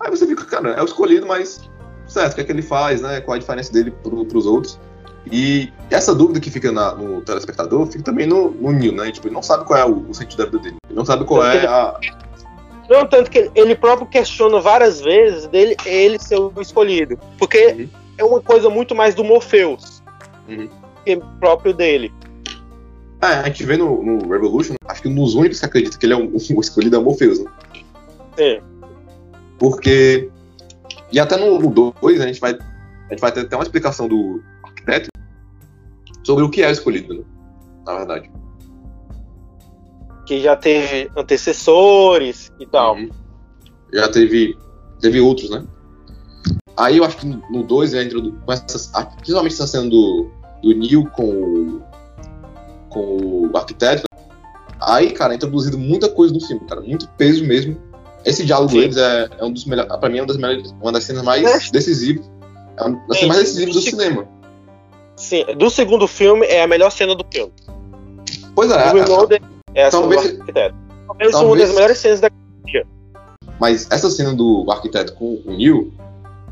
Aí 0.00 0.10
você 0.10 0.26
fica, 0.26 0.44
cara, 0.44 0.70
é 0.70 0.82
o 0.82 0.84
escolhido, 0.84 1.26
mas 1.26 1.68
certo, 2.06 2.32
o 2.32 2.34
que 2.36 2.40
é 2.42 2.44
que 2.44 2.52
ele 2.52 2.62
faz, 2.62 3.00
né? 3.00 3.20
Qual 3.20 3.34
a 3.34 3.38
diferença 3.38 3.72
dele 3.72 3.90
pro, 3.90 4.24
pros 4.26 4.46
outros? 4.46 4.78
E 5.30 5.72
essa 5.90 6.14
dúvida 6.14 6.38
que 6.38 6.50
fica 6.50 6.70
na- 6.70 6.94
no 6.94 7.20
telespectador 7.22 7.86
fica 7.86 8.04
também 8.04 8.26
no, 8.26 8.50
no 8.50 8.70
Neil, 8.72 8.92
né? 8.92 9.10
Tipo, 9.10 9.26
ele 9.26 9.34
não 9.34 9.42
sabe 9.42 9.64
qual 9.64 9.78
é 9.78 9.84
o, 9.84 10.08
o 10.08 10.14
sentido 10.14 10.38
da 10.38 10.44
vida 10.44 10.58
dele. 10.60 10.76
Ele 10.88 10.96
não 10.96 11.04
sabe 11.04 11.24
qual 11.24 11.44
é 11.44 11.66
a. 11.66 11.98
Não, 12.88 13.04
tanto 13.06 13.28
que 13.30 13.50
ele 13.54 13.74
próprio 13.74 14.06
questiona 14.06 14.60
várias 14.60 15.00
vezes 15.00 15.46
dele 15.48 15.76
ele 15.84 16.18
ser 16.20 16.38
o 16.38 16.52
escolhido. 16.60 17.18
Porque 17.38 17.66
Uhum. 17.66 17.88
é 18.18 18.24
uma 18.24 18.40
coisa 18.40 18.70
muito 18.70 18.94
mais 18.94 19.14
do 19.14 19.24
Morpheus 19.24 20.00
Uhum. 20.48 20.68
que 21.04 21.16
próprio 21.40 21.74
dele. 21.74 22.12
É, 23.22 23.26
a 23.26 23.44
gente 23.44 23.64
vê 23.64 23.76
no, 23.76 24.02
no 24.02 24.28
Revolution, 24.28 24.74
acho 24.86 25.02
que 25.02 25.08
um 25.08 25.14
dos 25.14 25.34
únicos 25.34 25.58
que 25.58 25.66
acredita 25.66 25.98
que 25.98 26.06
ele 26.06 26.12
é 26.12 26.16
o, 26.16 26.32
o 26.34 26.36
escolhido 26.60 26.96
é 26.96 26.98
o 26.98 27.02
Morpheus, 27.02 27.40
né? 27.40 27.50
É. 28.38 28.62
Porque. 29.58 30.30
E 31.12 31.18
até 31.18 31.36
no 31.36 31.58
2 31.70 32.20
a 32.20 32.26
gente 32.26 32.40
vai. 32.40 32.52
A 32.52 33.10
gente 33.10 33.20
vai 33.20 33.32
ter 33.32 33.40
até 33.40 33.56
uma 33.56 33.62
explicação 33.62 34.08
do 34.08 34.42
arquiteto 34.64 35.08
sobre 36.24 36.44
o 36.44 36.50
que 36.50 36.62
é 36.62 36.68
o 36.68 36.72
escolhido, 36.72 37.14
né? 37.14 37.24
Na 37.86 37.98
verdade. 37.98 38.30
Que 40.26 40.40
já 40.40 40.56
teve 40.56 41.08
antecessores 41.16 42.52
e 42.58 42.66
tal. 42.66 42.96
Uhum. 42.96 43.08
Já 43.92 44.08
teve. 44.10 44.56
Teve 45.00 45.20
outros, 45.20 45.50
né? 45.50 45.64
Aí 46.76 46.98
eu 46.98 47.04
acho 47.04 47.16
que 47.18 47.26
no 47.26 47.62
2 47.62 47.94
entra 47.94 48.20
com 48.20 48.52
essas. 48.52 48.90
Principalmente 49.16 49.52
essa 49.52 49.66
cena 49.66 49.88
do, 49.88 50.30
do 50.62 50.74
Neil 50.74 51.06
com 51.10 51.24
o. 51.24 51.82
com 52.96 53.50
o 53.52 53.56
arquiteto. 53.56 54.04
Aí, 54.80 55.10
cara, 55.10 55.32
é 55.32 55.36
introduzido 55.36 55.78
muita 55.78 56.08
coisa 56.08 56.32
no 56.32 56.40
filme, 56.40 56.66
cara. 56.66 56.80
Muito 56.80 57.08
peso 57.16 57.44
mesmo 57.44 57.76
Esse 58.24 58.44
diálogo 58.44 58.70
Sim. 58.70 58.80
deles 58.80 58.96
é, 58.96 59.28
é 59.38 59.44
um 59.44 59.52
dos 59.52 59.64
melhores. 59.66 59.94
Pra 59.96 60.08
mim, 60.08 60.18
é 60.18 60.20
uma 60.22 60.26
das, 60.26 60.36
melhores, 60.36 60.74
uma 60.82 60.90
das 60.92 61.04
cenas 61.04 61.22
mais 61.22 61.44
É. 61.44 61.70
decisivas. 61.70 62.28
É 62.76 62.82
uma 62.84 62.98
das 63.06 63.18
Sim. 63.18 63.20
cenas 63.22 63.28
mais 63.28 63.38
decisivas 63.40 63.74
do 63.74 63.80
cinema. 63.82 64.28
Sim, 65.16 65.44
do 65.56 65.70
segundo 65.70 66.06
filme 66.08 66.44
é 66.46 66.62
a 66.62 66.66
melhor 66.66 66.90
cena 66.90 67.14
do 67.14 67.24
filme. 67.32 67.52
Pois 68.54 68.70
é, 68.70 68.74
O 68.74 68.78
é, 68.78 68.92
Reloaded 68.92 69.42
é 69.74 69.84
a 69.84 69.90
cena 69.90 70.02
do 70.02 70.08
talvez- 70.10 70.40
arquiteto. 70.40 70.74
Talvez 71.06 71.34
uma 71.34 71.40
talvez- 71.40 71.66
das 71.68 71.74
melhores 71.74 71.98
cenas 71.98 72.20
da 72.20 72.30
mas 73.58 73.88
essa 73.90 74.10
cena 74.10 74.34
do 74.34 74.66
arquiteto 74.70 75.14
com 75.14 75.40
o 75.46 75.56
Neil 75.56 75.92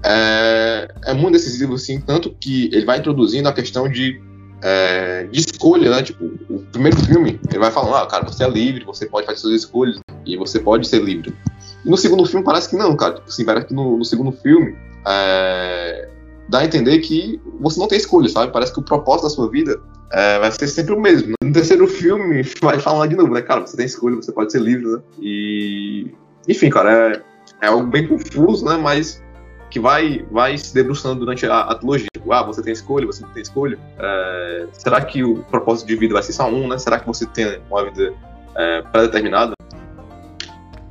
é, 0.03 0.89
é 1.07 1.15
muito 1.15 1.33
decisivo, 1.35 1.75
assim, 1.75 2.01
tanto 2.01 2.31
que 2.41 2.67
ele 2.73 2.85
vai 2.85 2.99
introduzindo 2.99 3.49
a 3.49 3.53
questão 3.53 3.89
de, 3.89 4.21
é, 4.65 5.25
de 5.31 5.41
escolha, 5.41 5.91
né? 5.91 6.03
Tipo, 6.03 6.25
o 6.49 6.65
primeiro 6.73 6.97
filme, 7.05 7.39
ele 7.51 7.59
vai 7.59 7.71
falando, 7.71 7.97
ah, 7.97 8.07
cara, 8.07 8.25
você 8.25 8.45
é 8.45 8.49
livre, 8.49 8.83
você 8.85 9.05
pode 9.05 9.27
fazer 9.27 9.39
suas 9.39 9.55
escolhas 9.57 10.01
e 10.25 10.39
você 10.39 10.59
pode 10.59 10.89
ser 10.89 11.03
livre. 11.03 11.37
E 11.85 11.91
no 11.91 11.99
segundo 11.99 12.25
filme 12.25 12.43
parece 12.43 12.71
que 12.71 12.77
não, 12.77 12.97
cara. 12.97 13.17
Tipo 13.17 13.29
assim, 13.29 13.45
parece 13.45 13.67
que 13.67 13.75
no, 13.75 13.99
no 13.99 14.05
segundo 14.07 14.33
filme 14.33 14.75
é, 15.07 16.09
dá 16.49 16.61
a 16.61 16.65
entender 16.65 16.99
que 17.01 17.39
você 17.61 17.79
não 17.79 17.87
tem 17.87 17.99
escolha, 17.99 18.27
sabe? 18.31 18.53
Parece 18.53 18.73
que 18.73 18.81
o 18.81 18.83
propósito 18.83 19.25
da 19.25 19.31
sua 19.31 19.51
vida 19.51 19.79
é, 20.11 20.39
vai 20.39 20.51
ser 20.51 20.67
sempre 20.67 20.95
o 20.95 21.01
mesmo. 21.01 21.35
No 21.43 21.53
terceiro 21.53 21.87
filme 21.87 22.43
vai 22.63 22.79
falar 22.79 23.07
de 23.07 23.17
novo, 23.17 23.35
né, 23.35 23.43
cara? 23.43 23.67
Você 23.67 23.77
tem 23.77 23.85
escolha, 23.85 24.17
você 24.17 24.33
pode 24.33 24.51
ser 24.51 24.63
livre, 24.63 24.87
né? 24.87 24.99
E. 25.21 26.11
Enfim, 26.49 26.71
cara, 26.71 27.23
é, 27.61 27.67
é 27.67 27.69
algo 27.69 27.87
bem 27.87 28.09
confuso, 28.09 28.65
né? 28.65 28.79
Mas 28.79 29.23
que 29.71 29.81
vai, 29.81 30.25
vai 30.31 30.57
se 30.57 30.75
debruçando 30.75 31.21
durante 31.21 31.47
a, 31.47 31.61
a 31.61 31.75
trilogia. 31.75 32.07
Tipo, 32.15 32.33
ah, 32.33 32.43
você 32.43 32.63
tem 32.63 32.73
escolha, 32.73 33.07
você 33.07 33.23
não 33.23 33.31
tem 33.31 33.43
escolha. 33.43 33.79
É, 33.99 34.67
será 34.73 35.01
que 35.01 35.23
o 35.23 35.43
propósito 35.45 35.87
de 35.87 35.97
vida 35.97 36.15
vai 36.15 36.23
ser 36.23 36.33
só 36.33 36.49
um, 36.49 36.69
né? 36.69 36.79
Será 36.79 36.99
que 36.99 37.07
você 37.07 37.27
tem 37.27 37.61
uma 37.71 37.85
vida 37.85 38.15
é, 38.57 38.83
pré-determinada? 38.83 39.53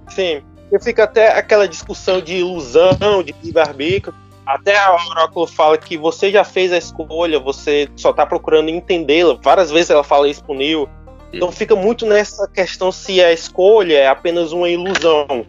Sim. 0.09 0.43
E 0.71 0.79
fica 0.79 1.03
até 1.03 1.37
aquela 1.37 1.67
discussão 1.67 2.21
de 2.21 2.35
ilusão, 2.35 3.23
de 3.23 3.35
livre-arbítrio. 3.43 4.13
Até 4.45 4.77
a 4.77 4.93
Oráculo 4.93 5.47
fala 5.47 5.77
que 5.77 5.97
você 5.97 6.29
já 6.29 6.43
fez 6.43 6.73
a 6.73 6.77
escolha, 6.77 7.39
você 7.39 7.87
só 7.95 8.11
tá 8.11 8.25
procurando 8.25 8.69
entendê-la. 8.69 9.37
Várias 9.41 9.71
vezes 9.71 9.89
ela 9.89 10.03
fala 10.03 10.27
isso 10.27 10.43
pro 10.43 10.53
Neil. 10.53 10.89
Então 11.31 11.51
fica 11.51 11.75
muito 11.75 12.05
nessa 12.05 12.47
questão 12.47 12.91
se 12.91 13.23
a 13.23 13.31
escolha 13.31 13.97
é 13.97 14.07
apenas 14.07 14.51
uma 14.51 14.69
ilusão. 14.69 15.45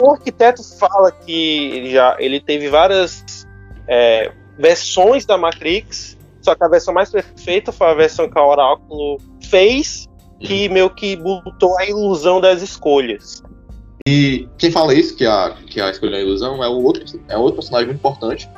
O 0.00 0.10
arquiteto 0.10 0.62
fala 0.78 1.12
que 1.12 1.70
ele 1.70 1.90
já 1.92 2.16
ele 2.18 2.40
teve 2.40 2.68
várias 2.68 3.46
é, 3.86 4.32
versões 4.58 5.24
da 5.24 5.36
Matrix, 5.36 6.16
só 6.40 6.54
que 6.54 6.64
a 6.64 6.68
versão 6.68 6.92
mais 6.92 7.10
perfeita 7.10 7.72
foi 7.72 7.88
a 7.88 7.94
versão 7.94 8.28
que 8.28 8.38
a 8.38 8.44
Oráculo 8.44 9.18
fez, 9.48 10.08
que 10.40 10.68
meio 10.68 10.90
que 10.90 11.16
botou 11.16 11.78
a 11.78 11.86
ilusão 11.86 12.40
das 12.40 12.62
escolhas. 12.62 13.42
E 14.06 14.48
quem 14.58 14.70
fala 14.70 14.94
isso, 14.94 15.14
que 15.14 15.24
a, 15.24 15.56
que 15.66 15.80
a 15.80 15.90
escolha 15.90 16.16
é 16.16 16.22
ilusão, 16.22 16.62
é 16.62 16.68
o 16.68 16.82
outro, 16.82 17.04
é 17.28 17.36
outro 17.36 17.54
personagem 17.54 17.86
muito 17.86 17.98
importante, 17.98 18.48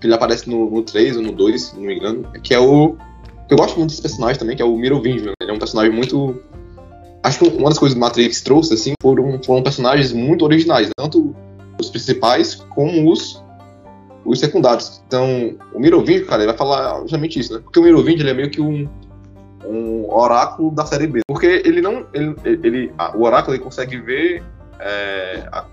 que 0.00 0.06
ele 0.06 0.14
aparece 0.14 0.48
no, 0.48 0.70
no 0.70 0.82
3 0.82 1.16
ou 1.16 1.22
no 1.22 1.32
2, 1.32 1.62
se 1.62 1.76
não 1.76 1.82
me 1.82 1.94
engano, 1.94 2.30
que 2.42 2.54
é 2.54 2.58
o. 2.58 2.96
Eu 3.48 3.56
gosto 3.56 3.76
muito 3.78 3.90
desse 3.90 4.02
personagem 4.02 4.38
também, 4.38 4.56
que 4.56 4.62
é 4.62 4.64
o 4.64 4.76
Merovingian. 4.76 5.32
Ele 5.40 5.50
é 5.50 5.54
um 5.54 5.58
personagem 5.58 5.92
muito. 5.92 6.42
Acho 7.26 7.40
que 7.40 7.48
uma 7.48 7.68
das 7.68 7.78
coisas 7.78 7.94
que 7.94 8.00
Matrix 8.00 8.40
trouxe, 8.40 8.74
assim, 8.74 8.92
foram, 9.02 9.42
foram 9.42 9.60
personagens 9.60 10.12
muito 10.12 10.44
originais, 10.44 10.88
tanto 10.96 11.34
os 11.80 11.90
principais 11.90 12.54
como 12.54 13.10
os, 13.10 13.42
os 14.24 14.38
secundários. 14.38 15.02
Então, 15.08 15.56
o 15.74 15.80
Merovingian, 15.80 16.24
cara, 16.24 16.42
ele 16.42 16.52
vai 16.52 16.56
falar 16.56 17.00
justamente 17.00 17.40
isso, 17.40 17.52
né? 17.54 17.60
Porque 17.64 17.80
o 17.80 17.82
Merovingian 17.82 18.22
ele 18.22 18.30
é 18.30 18.34
meio 18.34 18.48
que 18.50 18.60
um, 18.60 18.88
um 19.66 20.08
oráculo 20.08 20.70
da 20.70 20.86
série 20.86 21.08
B. 21.08 21.20
Porque 21.26 21.62
ele 21.64 21.80
não. 21.82 22.06
Ele, 22.14 22.36
ele, 22.44 22.92
a- 22.96 23.16
o 23.16 23.22
oráculo 23.24 23.56
ele 23.56 23.64
consegue 23.64 23.98
ver 23.98 24.44
é, 24.78 25.48
a- 25.50 25.64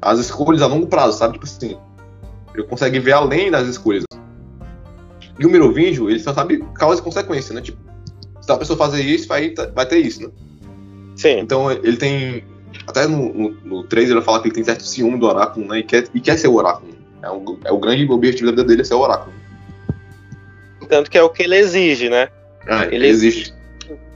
as 0.00 0.18
escolhas 0.18 0.62
a 0.62 0.66
longo 0.66 0.86
prazo, 0.86 1.18
sabe? 1.18 1.34
Tipo 1.34 1.44
assim, 1.44 1.76
ele 2.54 2.64
consegue 2.64 2.98
ver 2.98 3.12
além 3.12 3.50
das 3.50 3.68
escolhas. 3.68 4.04
E 5.38 5.44
o 5.44 5.50
Merovingio, 5.50 6.08
ele 6.08 6.20
só 6.20 6.32
sabe 6.32 6.64
causa 6.74 7.00
e 7.02 7.04
consequência, 7.04 7.54
né? 7.54 7.60
Tipo, 7.60 7.78
se 8.40 8.50
a 8.50 8.56
pessoa 8.56 8.78
fazer 8.78 9.02
isso, 9.02 9.28
vai, 9.28 9.52
vai 9.74 9.84
ter 9.84 9.98
isso, 9.98 10.22
né? 10.22 10.30
Sim. 11.16 11.38
Então 11.40 11.70
ele 11.70 11.96
tem. 11.96 12.44
Até 12.86 13.06
no, 13.06 13.32
no, 13.32 13.50
no 13.64 13.84
3 13.84 14.10
ele 14.10 14.22
fala 14.22 14.40
que 14.40 14.48
ele 14.48 14.54
tem 14.54 14.64
certo 14.64 14.84
ciúme 14.84 15.18
do 15.18 15.26
oráculo, 15.26 15.66
né? 15.66 15.78
E 15.78 15.82
quer, 15.82 16.08
e 16.14 16.20
quer 16.20 16.38
ser 16.38 16.48
o 16.48 16.54
oráculo. 16.54 16.92
É 17.22 17.30
o, 17.30 17.58
é 17.64 17.72
o 17.72 17.78
grande 17.78 18.10
objetivo 18.10 18.46
da 18.46 18.52
vida 18.52 18.64
dele 18.64 18.80
é 18.82 18.84
ser 18.84 18.94
o 18.94 19.00
oráculo. 19.00 19.32
Tanto 20.88 21.10
que 21.10 21.16
é 21.16 21.22
o 21.22 21.30
que 21.30 21.44
ele 21.44 21.56
exige, 21.56 22.08
né? 22.08 22.28
É, 22.66 22.86
Ele 22.86 22.96
ele 22.96 23.08
existe. 23.08 23.54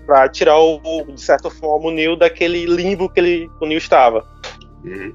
Pra 0.04 0.28
tirar, 0.28 0.58
o, 0.58 0.80
de 1.12 1.20
certa 1.20 1.50
forma, 1.50 1.88
o 1.88 1.90
Neil 1.90 2.16
daquele 2.16 2.64
limbo 2.66 3.08
que 3.08 3.18
ele, 3.18 3.50
o 3.60 3.66
Neil 3.66 3.78
estava. 3.78 4.26
Uhum. 4.84 5.12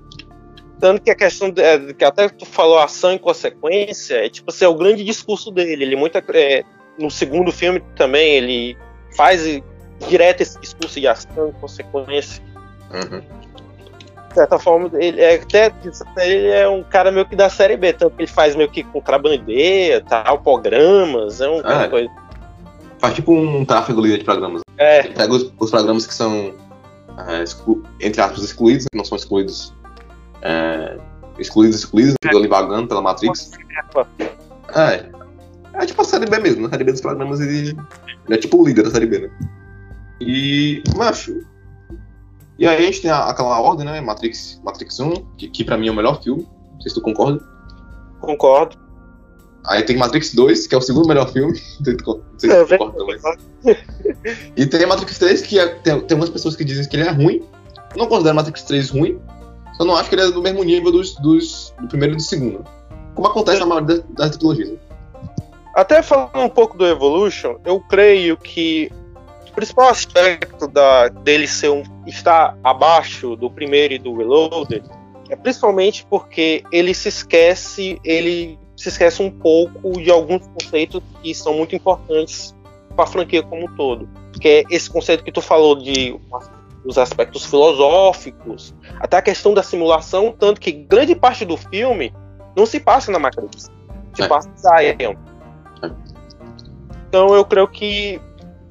Tanto 0.79 1.01
que 1.01 1.11
a 1.11 1.15
questão 1.15 1.49
de- 1.49 1.61
é, 1.61 1.93
que 1.93 2.03
até 2.03 2.27
tu 2.27 2.45
falou 2.45 2.79
ação 2.79 3.13
e 3.13 3.19
consequência, 3.19 4.15
é 4.15 4.29
tipo 4.29 4.49
assim, 4.49 4.65
é 4.65 4.67
o 4.67 4.75
grande 4.75 5.03
discurso 5.03 5.51
dele. 5.51 5.83
Ele 5.83 5.95
muito 5.95 6.17
é, 6.17 6.63
no 6.97 7.11
segundo 7.11 7.51
filme 7.51 7.81
também 7.95 8.33
ele 8.33 8.77
faz 9.15 9.61
direto 10.07 10.41
esse 10.41 10.59
discurso 10.59 10.99
de 10.99 11.07
ação 11.07 11.51
consequência. 11.59 12.41
Uhum. 12.93 13.21
De 14.29 14.35
certa 14.35 14.57
forma, 14.57 14.89
ele 14.93 15.19
é 15.19 15.35
até 15.35 15.73
ele 16.17 16.47
é 16.47 16.67
um 16.69 16.83
cara 16.83 17.11
meio 17.11 17.25
que 17.25 17.35
da 17.35 17.49
série 17.49 17.75
B, 17.75 17.91
tanto 17.91 18.15
que 18.15 18.21
ele 18.23 18.31
faz 18.31 18.55
meio 18.55 18.69
que 18.69 18.81
contrabandeia, 18.83 20.01
tal, 20.07 20.39
programas, 20.39 21.41
é 21.41 21.49
um 21.49 21.61
Ah, 21.65 21.83
é. 21.83 21.87
coisa. 21.89 22.09
Faz 22.99 23.13
tipo 23.15 23.33
um 23.33 23.65
tráfego 23.65 23.99
líder 23.99 24.19
de 24.19 24.23
programas. 24.23 24.61
É, 24.77 24.99
Ele 24.99 25.15
pega 25.15 25.33
os, 25.33 25.51
os 25.59 25.69
programas 25.69 26.05
que 26.07 26.13
são, 26.13 26.53
é, 27.27 27.43
exclu- 27.43 27.83
entre 27.99 28.21
aspas, 28.21 28.43
excluídos, 28.43 28.85
que 28.89 28.97
não 28.97 29.03
são 29.03 29.17
excluídos, 29.17 29.73
é, 30.43 30.97
excluídos, 31.37 31.77
excluídos, 31.79 32.13
ficam 32.23 32.39
ali 32.39 32.47
vagando 32.47 32.87
pela 32.87 33.01
Matrix. 33.01 33.51
É, 34.75 35.05
é 35.73 35.85
tipo 35.85 36.01
a 36.01 36.05
série 36.05 36.25
B 36.25 36.39
mesmo, 36.39 36.61
né? 36.61 36.67
A 36.67 36.69
série 36.71 36.83
B 36.83 36.91
dos 36.93 37.01
programas 37.01 37.39
ele, 37.41 37.69
ele 37.69 37.77
é 38.29 38.37
tipo 38.37 38.61
o 38.61 38.65
líder 38.65 38.83
da 38.83 38.91
série 38.91 39.07
B, 39.07 39.19
né? 39.19 39.29
E, 40.21 40.83
macho. 40.95 41.35
E 42.59 42.67
aí 42.67 42.77
a 42.77 42.81
gente 42.81 43.01
tem 43.01 43.09
a- 43.11 43.25
aquela 43.25 43.59
ordem, 43.59 43.85
né? 43.85 43.99
Matrix, 44.01 44.61
Matrix 44.63 44.99
1, 44.99 45.13
que, 45.37 45.49
que 45.49 45.63
pra 45.63 45.77
mim 45.77 45.87
é 45.87 45.91
o 45.91 45.95
melhor 45.95 46.21
filme. 46.21 46.47
Não 46.73 46.81
sei 46.81 46.89
se 46.89 46.95
tu 46.95 47.01
concorda. 47.01 47.43
concordo. 48.19 48.77
Aí 49.65 49.83
tem 49.83 49.95
Matrix 49.97 50.33
2, 50.33 50.67
que 50.67 50.73
é 50.75 50.77
o 50.77 50.81
segundo 50.81 51.07
melhor 51.07 51.31
filme. 51.31 51.53
Não 51.79 51.85
sei 51.85 52.49
se 52.49 52.65
tu 52.67 52.73
É, 52.73 52.77
concorda, 52.77 53.05
mas. 53.05 53.21
E 54.57 54.65
tem 54.65 54.85
Matrix 54.87 55.17
3, 55.19 55.41
que 55.41 55.59
é- 55.59 55.67
tem, 55.67 55.99
tem 56.01 56.17
umas 56.17 56.29
pessoas 56.29 56.55
que 56.55 56.63
dizem 56.63 56.87
que 56.87 56.95
ele 56.95 57.07
é 57.07 57.11
ruim. 57.11 57.43
Eu 57.93 57.97
não 57.97 58.07
considero 58.07 58.35
Matrix 58.35 58.63
3 58.63 58.89
ruim. 58.89 59.19
Só 59.77 59.83
não 59.85 59.95
acho 59.95 60.09
que 60.09 60.15
ele 60.15 60.21
é 60.23 60.31
do 60.31 60.41
mesmo 60.41 60.63
nível 60.63 60.91
dos, 60.91 61.15
dos- 61.15 61.73
do 61.79 61.87
primeiro 61.87 62.13
e 62.13 62.17
do 62.17 62.21
segundo. 62.21 62.63
Como 63.15 63.27
acontece 63.27 63.59
na 63.59 63.65
maioria 63.65 63.97
das, 63.97 64.05
das 64.15 64.37
trilogias. 64.37 64.77
Até 65.75 66.01
falando 66.01 66.37
um 66.37 66.49
pouco 66.49 66.77
do 66.77 66.85
Evolution, 66.87 67.55
eu 67.65 67.79
creio 67.81 68.37
que 68.37 68.91
principal 69.51 69.89
aspecto 69.89 70.67
da, 70.67 71.09
dele 71.09 71.47
ser 71.47 71.69
um, 71.69 71.83
estar 72.07 72.57
abaixo 72.63 73.35
do 73.35 73.49
primeiro 73.49 73.93
e 73.93 73.99
do 73.99 74.15
Reloaded 74.15 74.83
é 75.29 75.35
principalmente 75.35 76.05
porque 76.09 76.63
ele 76.71 76.93
se 76.93 77.07
esquece, 77.07 77.99
ele 78.03 78.59
se 78.75 78.89
esquece 78.89 79.21
um 79.21 79.31
pouco 79.31 79.93
de 79.93 80.11
alguns 80.11 80.45
conceitos 80.47 81.01
que 81.21 81.33
são 81.33 81.53
muito 81.53 81.73
importantes 81.73 82.53
para 82.95 83.05
a 83.05 83.07
franquia 83.07 83.41
como 83.41 83.65
um 83.65 83.75
todo. 83.75 84.09
Que 84.41 84.47
é 84.47 84.63
esse 84.69 84.89
conceito 84.89 85.23
que 85.23 85.31
tu 85.31 85.41
falou 85.41 85.75
de 85.75 86.19
os 86.83 86.97
aspectos 86.97 87.45
filosóficos, 87.45 88.73
até 88.99 89.17
a 89.17 89.21
questão 89.21 89.53
da 89.53 89.63
simulação, 89.63 90.35
tanto 90.37 90.59
que 90.59 90.71
grande 90.71 91.15
parte 91.15 91.45
do 91.45 91.55
filme 91.55 92.13
não 92.55 92.65
se 92.65 92.79
passa 92.79 93.11
na 93.11 93.19
Matrix, 93.19 93.69
se 94.13 94.23
É. 94.23 94.27
passa 94.27 94.49
em 94.49 94.97
Zion. 94.97 95.15
Então 97.07 97.35
eu 97.35 97.45
creio 97.45 97.67
que 97.67 98.19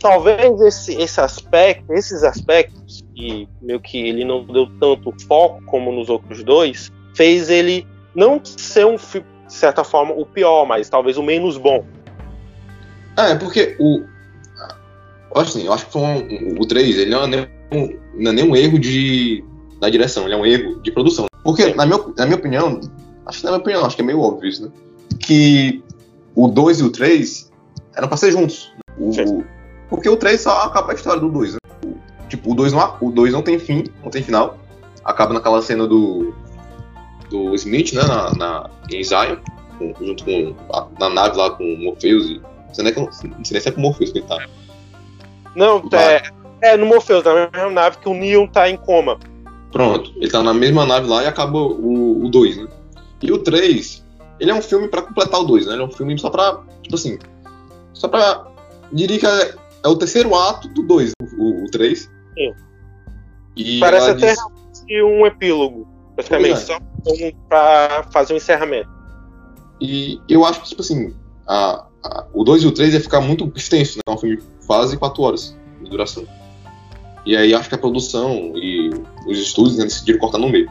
talvez 0.01 0.61
esse, 0.61 0.95
esse 1.01 1.21
aspecto, 1.21 1.93
esses 1.93 2.25
aspectos, 2.25 3.05
que 3.15 3.49
meio 3.61 3.81
que 3.81 3.99
ele 3.99 4.25
não 4.25 4.45
deu 4.45 4.67
tanto 4.81 5.15
foco 5.27 5.63
como 5.67 5.93
nos 5.93 6.09
outros 6.09 6.43
dois, 6.43 6.91
fez 7.15 7.51
ele 7.51 7.87
não 8.15 8.41
ser 8.43 8.87
um 8.87 8.97
de 9.51 9.57
certa 9.57 9.83
forma, 9.83 10.13
o 10.15 10.25
pior, 10.25 10.65
mas 10.65 10.89
talvez 10.89 11.17
o 11.17 11.23
menos 11.23 11.59
bom. 11.59 11.85
É, 13.17 13.35
porque 13.35 13.77
o. 13.81 14.05
Eu 15.35 15.41
acho 15.41 15.51
assim, 15.51 15.67
eu 15.67 15.73
acho 15.73 15.87
que 15.87 15.99
um, 15.99 16.61
o 16.61 16.67
3, 16.67 16.99
ele 16.99 17.11
não 17.11 17.25
é, 17.25 17.27
nem 17.27 17.41
um, 17.73 17.99
não 18.15 18.31
é 18.31 18.35
nem 18.35 18.45
um 18.45 18.57
erro 18.57 18.79
de, 18.79 19.45
da 19.81 19.89
direção, 19.89 20.25
ele 20.25 20.35
é 20.35 20.37
um 20.37 20.47
erro 20.47 20.81
de 20.81 20.91
produção. 20.93 21.27
Porque, 21.43 21.75
na 21.75 21.85
minha, 21.85 21.99
na 22.17 22.27
minha 22.27 22.39
opinião, 22.39 22.81
acho 23.27 23.39
que 23.39 23.45
na 23.45 23.51
minha 23.51 23.61
opinião, 23.61 23.85
acho 23.85 23.97
que 23.97 24.03
é 24.03 24.05
meio 24.05 24.21
óbvio 24.21 24.49
isso, 24.49 24.65
né? 24.65 24.73
Que 25.19 25.83
o 26.35 26.47
2 26.47 26.81
e 26.81 26.83
o 26.85 26.91
3 26.91 27.51
eram 27.97 28.09
pra 28.09 28.17
ser 28.17 28.31
juntos. 28.31 28.73
O. 28.99 29.43
porque 29.91 30.09
o 30.09 30.17
3 30.17 30.41
só 30.41 30.63
acaba 30.63 30.93
a 30.93 30.95
história 30.95 31.21
do 31.21 31.29
2, 31.29 31.55
né? 31.55 31.59
Tipo, 32.29 32.53
o 32.53 32.55
2 32.55 32.73
não, 32.73 32.97
o 33.01 33.11
2 33.11 33.33
não 33.33 33.43
tem 33.43 33.59
fim, 33.59 33.85
não 34.03 34.11
tem 34.11 34.23
final. 34.23 34.57
Acaba 35.05 35.35
naquela 35.35 35.61
cena 35.61 35.87
do. 35.87 36.33
do 37.29 37.55
Smith, 37.57 37.93
né? 37.93 38.03
Na, 38.03 38.33
na, 38.35 38.71
em 38.91 39.03
Zion, 39.03 39.37
com- 39.79 39.95
junto 40.01 40.25
com. 40.25 40.55
a- 40.73 40.87
na 40.99 41.11
nave 41.11 41.37
lá 41.37 41.51
com 41.51 41.65
o 41.65 41.79
Morpheus 41.79 42.27
e. 42.27 42.41
Não 42.69 42.75
sei 42.75 42.85
nem, 42.85 42.95
não 42.95 43.13
sei 43.13 43.31
nem 43.35 43.45
se 43.61 43.69
é 43.69 43.73
com 43.73 43.81
o 43.81 43.83
Morpheus 43.83 44.13
que 44.13 44.19
ele 44.19 44.27
tá. 44.27 44.39
Não, 45.57 45.83
é, 45.93 46.23
é 46.63 46.77
no 46.77 46.87
Morpheus, 46.87 47.25
na 47.25 47.35
mesma 47.51 47.71
nave 47.71 47.99
que 47.99 48.09
o 48.09 48.15
Neon 48.15 48.47
tá 48.47 48.71
em 48.71 48.77
coma. 48.77 49.19
Pronto, 49.73 50.13
ele 50.17 50.31
tá 50.31 50.43
na 50.43 50.55
mesma 50.55 50.87
nave 50.87 51.09
lá 51.09 51.23
e 51.25 51.27
acaba 51.27 51.59
o 51.59 52.29
2, 52.31 52.57
né? 52.57 52.69
E 53.23 53.33
o 53.33 53.39
3, 53.39 54.05
ele 54.39 54.51
é 54.51 54.55
um 54.55 54.63
filme 54.63 54.87
pra 54.89 55.03
completar 55.03 55.41
o 55.41 55.45
2, 55.45 55.67
né? 55.67 55.73
Ele 55.75 55.83
é 55.83 55.85
um 55.85 55.91
filme 55.91 56.17
só 56.19 56.31
pra, 56.31 56.61
tipo 56.83 56.95
assim, 56.95 57.19
só 57.93 58.07
pra. 58.09 58.47
Diria 58.93 59.19
que 59.19 59.27
é, 59.85 59.89
é 59.89 59.91
o 59.91 59.97
terceiro 59.97 60.35
ato 60.35 60.69
do 60.69 60.83
2, 60.83 61.13
o 61.39 61.65
3. 61.71 62.01
Sim. 62.35 62.55
E 63.57 63.81
Parece 63.81 64.11
até 64.11 64.33
diz- 64.35 65.03
um 65.05 65.27
epílogo, 65.27 65.87
praticamente, 66.15 66.53
é. 66.55 66.57
só 66.57 66.77
um, 66.77 67.33
pra 67.49 68.07
fazer 68.13 68.33
um 68.33 68.37
encerramento. 68.37 68.89
E 69.81 70.21
eu 70.29 70.45
acho 70.45 70.61
que, 70.63 70.69
tipo 70.69 70.83
assim, 70.83 71.15
a, 71.47 71.87
a- 72.05 72.27
o 72.33 72.45
2 72.45 72.63
e 72.63 72.67
o 72.67 72.73
3 72.73 72.95
ia 72.95 73.01
ficar 73.01 73.21
muito 73.21 73.51
extenso, 73.57 73.99
né? 73.99 74.03
É 74.07 74.11
um 74.11 74.19
filme 74.19 74.39
quase 74.67 74.97
4 74.97 75.23
horas 75.23 75.57
de 75.83 75.91
duração. 75.91 76.25
E 77.27 77.37
aí 77.37 77.55
acho 77.55 77.69
que 77.69 77.75
a 77.75 77.79
produção 77.79 78.53
e 78.57 78.91
os 79.27 79.39
estúdios 79.39 79.77
né, 79.79 79.85
decidiram 79.85 80.19
cortar 80.19 80.39
no 80.39 80.49
meio. 80.49 80.71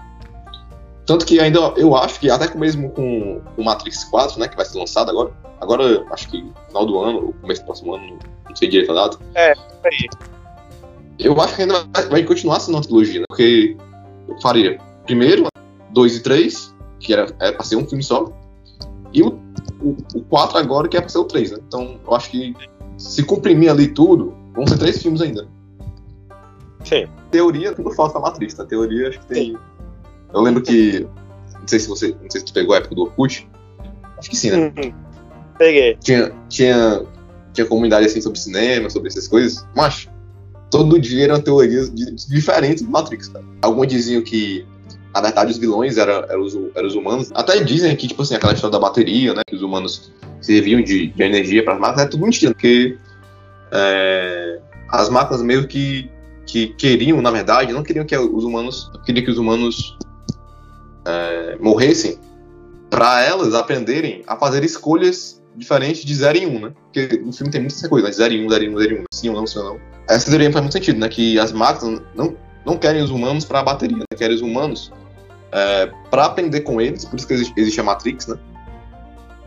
Tanto 1.10 1.26
que 1.26 1.40
ainda 1.40 1.58
eu 1.76 1.96
acho 1.96 2.20
que 2.20 2.30
até 2.30 2.56
mesmo 2.56 2.92
com 2.92 3.42
o 3.58 3.64
Matrix 3.64 4.04
4, 4.04 4.40
né, 4.40 4.48
que 4.48 4.56
vai 4.56 4.64
ser 4.64 4.78
lançado 4.78 5.10
agora, 5.10 5.32
agora 5.60 6.06
acho 6.12 6.30
que 6.30 6.44
no 6.44 6.54
final 6.68 6.86
do 6.86 7.00
ano, 7.00 7.26
ou 7.26 7.34
começo 7.34 7.64
do 7.64 7.66
próximo 7.66 7.96
ano, 7.96 8.20
não 8.48 8.56
sei 8.56 8.70
direito 8.70 8.92
a 8.92 8.94
data, 8.94 9.18
Aí. 9.84 10.08
eu 11.18 11.42
acho 11.42 11.56
que 11.56 11.64
ainda 11.64 11.84
vai, 12.12 12.22
continuar 12.22 12.60
sendo 12.60 12.76
uma 12.76 12.84
trilogia, 12.84 13.22
né? 13.22 13.26
Porque 13.28 13.76
eu 14.28 14.40
faria 14.40 14.80
primeiro, 15.04 15.48
2 15.90 16.18
e 16.18 16.20
3, 16.22 16.76
que 17.00 17.12
era, 17.12 17.36
era 17.40 17.54
pra 17.54 17.64
ser 17.64 17.76
um 17.78 17.88
filme 17.88 18.04
só, 18.04 18.32
e 19.12 19.24
o, 19.24 19.30
o, 19.82 19.98
o 20.14 20.24
4 20.26 20.60
agora, 20.60 20.88
que 20.88 20.96
é 20.96 21.02
pra 21.02 21.10
ser 21.10 21.18
o 21.18 21.26
3, 21.26 21.54
né? 21.54 21.58
Então 21.68 22.00
eu 22.06 22.16
acho 22.16 22.30
que 22.30 22.54
se 23.00 23.24
comprimir 23.24 23.72
ali 23.72 23.88
tudo, 23.88 24.36
vão 24.54 24.68
ser 24.68 24.78
três 24.78 25.02
filmes 25.02 25.22
ainda. 25.22 25.48
Sim. 26.84 27.08
Teoria, 27.32 27.74
tudo 27.74 27.90
falta 27.96 28.20
a 28.20 28.22
Matrix, 28.22 28.54
tá? 28.54 28.64
Teoria, 28.64 29.10
acho 29.10 29.20
que 29.22 29.26
tem. 29.26 29.58
Eu 30.34 30.42
lembro 30.42 30.62
que. 30.62 31.08
Não 31.60 31.68
sei 31.68 31.80
se 31.80 31.88
você. 31.88 32.16
Não 32.22 32.30
sei 32.30 32.42
se 32.42 32.46
tu 32.46 32.54
pegou 32.54 32.74
a 32.74 32.78
época 32.78 32.96
do 32.96 33.02
Orkut. 33.04 33.48
Acho 34.18 34.30
que 34.30 34.36
sim, 34.38 34.52
né? 34.52 34.74
Uhum. 34.76 34.94
Peguei. 35.58 35.98
tinha, 36.02 36.32
tinha, 36.48 37.04
tinha 37.54 37.68
comunidade 37.68 38.06
assim 38.06 38.22
sobre 38.22 38.40
cinema, 38.40 38.90
sobre 38.90 39.10
essas 39.10 39.28
coisas, 39.28 39.66
mas 39.76 40.08
todo 40.72 40.98
dia 41.00 41.26
eram 41.26 41.42
teorias 41.42 41.94
di- 41.94 42.16
diferentes 42.30 42.82
do 42.84 42.90
Matrix, 42.90 43.28
cara. 43.28 43.44
Alguns 43.62 43.88
diziam 43.88 44.22
que, 44.22 44.66
na 45.14 45.20
verdade, 45.22 45.52
os 45.52 45.58
vilões 45.58 45.98
eram, 45.98 46.24
eram, 46.30 46.42
os, 46.42 46.58
eram 46.76 46.88
os 46.88 46.96
humanos. 46.96 47.30
Até 47.34 47.62
dizem 47.62 47.94
que, 47.96 48.08
tipo 48.08 48.22
assim, 48.22 48.36
aquela 48.36 48.54
história 48.54 48.72
da 48.72 48.80
bateria, 48.80 49.34
né? 49.34 49.42
Que 49.46 49.56
os 49.56 49.62
humanos 49.62 50.14
serviam 50.42 50.82
de, 50.82 51.08
de 51.08 51.24
energia 51.24 51.64
para 51.64 51.74
as 51.74 51.80
máquinas, 51.80 52.06
é 52.06 52.10
tudo 52.10 52.24
mentira, 52.24 52.54
porque 52.54 52.98
é, 53.72 54.60
as 54.90 55.10
máquinas 55.10 55.42
meio 55.42 55.68
que, 55.68 56.10
que 56.46 56.68
queriam, 56.76 57.22
na 57.22 57.32
verdade, 57.32 57.74
não 57.74 57.84
queriam 57.84 58.06
que 58.06 58.18
os 58.18 58.44
humanos. 58.44 58.90
queriam 59.06 59.26
que 59.26 59.32
os 59.32 59.38
humanos 59.38 59.98
é, 61.10 61.58
morressem 61.60 62.18
para 62.90 63.24
elas 63.24 63.54
aprenderem 63.54 64.24
a 64.28 64.36
fazer 64.36 64.64
escolhas 64.64 65.42
diferentes 65.56 66.04
de 66.04 66.16
0 66.16 66.38
em 66.38 66.46
1, 66.46 66.50
um, 66.50 66.60
né? 66.60 66.74
Porque 66.84 67.18
no 67.18 67.34
filme 67.34 67.52
tem 67.52 67.62
muita 67.62 67.90
coisa, 67.90 68.08
né? 68.08 68.14
0 68.14 68.34
em 68.34 68.44
1, 68.44 68.46
um, 68.46 68.50
0 68.50 68.64
em 68.64 68.70
1, 68.70 68.72
um, 68.74 68.80
0 68.80 68.94
em 68.94 69.00
1, 69.00 69.04
sim 69.12 69.30
ou 69.30 69.36
não, 69.36 69.48
sim 69.48 69.60
ou 69.60 69.66
não. 69.66 69.80
Essa 70.08 70.30
teoria 70.30 70.52
faz 70.52 70.64
muito 70.64 70.74
sentido, 70.74 71.00
né? 71.00 71.10
Que 71.10 71.40
as 71.40 71.52
máquinas 71.52 72.02
não, 72.16 72.36
não 72.66 72.78
querem 72.78 73.02
os 73.02 73.10
humanos 73.10 73.46
para 73.46 73.60
a 73.60 73.64
bateria, 73.64 73.98
né? 73.98 74.06
querem 74.18 74.36
os 74.36 74.42
humanos 74.42 74.92
é, 75.52 75.92
para 76.10 76.26
aprender 76.26 76.62
com 76.62 76.80
eles, 76.80 77.06
por 77.06 77.18
isso 77.18 77.28
que 77.28 77.34
existe, 77.34 77.80
a 77.80 77.84
Matrix, 77.84 78.28
né? 78.28 78.38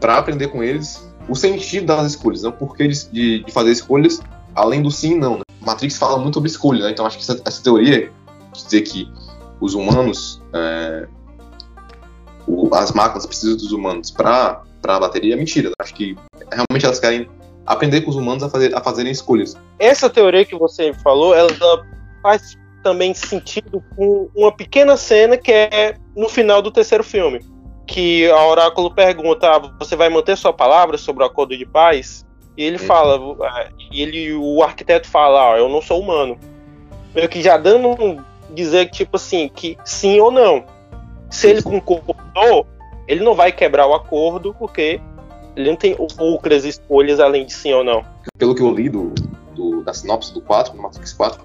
Para 0.00 0.18
aprender 0.18 0.48
com 0.48 0.62
eles 0.62 1.08
o 1.28 1.34
sentido 1.34 1.86
das 1.86 2.12
escolhas, 2.12 2.42
né? 2.42 2.48
o 2.48 2.52
porquê 2.52 2.88
de, 2.88 3.08
de, 3.10 3.44
de 3.44 3.52
fazer 3.52 3.70
escolhas 3.70 4.20
além 4.54 4.82
do 4.82 4.90
sim 4.90 5.12
e 5.12 5.18
não, 5.18 5.36
né? 5.36 5.42
Matrix 5.60 5.96
fala 5.96 6.18
muito 6.18 6.34
sobre 6.34 6.50
escolha, 6.50 6.84
né? 6.84 6.90
Então 6.90 7.06
acho 7.06 7.16
que 7.16 7.22
essa, 7.22 7.40
essa 7.44 7.62
teoria 7.62 8.10
de 8.52 8.64
dizer 8.64 8.82
que 8.82 9.08
os 9.60 9.74
humanos 9.74 10.42
é, 10.52 11.06
o- 12.46 12.74
as 12.74 12.92
máquinas 12.92 13.26
precisam 13.26 13.56
dos 13.56 13.72
humanos 13.72 14.10
para 14.10 14.62
a 14.86 14.98
bateria 15.00 15.34
é 15.34 15.36
mentira. 15.36 15.70
Acho 15.78 15.94
que 15.94 16.16
realmente 16.50 16.84
elas 16.84 16.98
querem 17.00 17.28
aprender 17.66 18.00
com 18.02 18.10
os 18.10 18.16
humanos 18.16 18.42
a, 18.42 18.48
fazer, 18.48 18.74
a 18.76 18.80
fazerem 18.80 19.12
escolhas. 19.12 19.56
Essa 19.78 20.10
teoria 20.10 20.44
que 20.44 20.56
você 20.56 20.92
falou, 20.94 21.34
ela 21.34 21.48
faz 22.22 22.56
também 22.82 23.14
sentido 23.14 23.82
com 23.96 24.28
uma 24.34 24.50
pequena 24.50 24.96
cena 24.96 25.36
que 25.36 25.52
é 25.52 25.96
no 26.16 26.28
final 26.28 26.60
do 26.60 26.70
terceiro 26.70 27.04
filme. 27.04 27.40
Que 27.86 28.28
a 28.30 28.44
Oráculo 28.46 28.92
pergunta: 28.94 29.48
ah, 29.48 29.58
você 29.78 29.94
vai 29.96 30.08
manter 30.08 30.36
sua 30.36 30.52
palavra 30.52 30.96
sobre 30.98 31.22
o 31.22 31.26
acordo 31.26 31.56
de 31.56 31.66
paz? 31.66 32.24
E 32.56 32.64
ele 32.64 32.76
Hum. 32.76 32.80
fala, 32.86 33.18
ah, 33.46 33.68
e 33.90 34.02
ele, 34.02 34.32
o 34.34 34.62
arquiteto 34.62 35.08
fala, 35.08 35.54
ah, 35.54 35.58
eu 35.58 35.68
não 35.68 35.80
sou 35.80 36.00
humano. 36.00 36.38
Meio 37.14 37.28
que 37.28 37.40
já 37.42 37.56
dando 37.56 37.88
um 37.88 38.18
dizer 38.50 38.90
tipo 38.90 39.16
assim, 39.16 39.48
que 39.48 39.76
sim 39.84 40.20
ou 40.20 40.30
não. 40.30 40.64
Se 41.32 41.48
ele 41.48 41.62
concordou, 41.62 42.66
ele 43.08 43.24
não 43.24 43.34
vai 43.34 43.50
quebrar 43.50 43.86
o 43.86 43.94
acordo, 43.94 44.54
porque 44.58 45.00
ele 45.56 45.68
não 45.68 45.76
tem 45.76 45.96
outras 46.18 46.64
escolhas 46.64 47.18
além 47.20 47.46
de 47.46 47.52
sim 47.52 47.72
ou 47.72 47.82
não. 47.82 48.04
Pelo 48.38 48.54
que 48.54 48.62
eu 48.62 48.70
li 48.72 48.88
do, 48.88 49.12
do- 49.54 49.82
da 49.82 49.92
sinopse 49.92 50.32
do 50.32 50.40
4, 50.40 50.74
do 50.74 50.80
Matrix 50.82 51.12
4, 51.12 51.40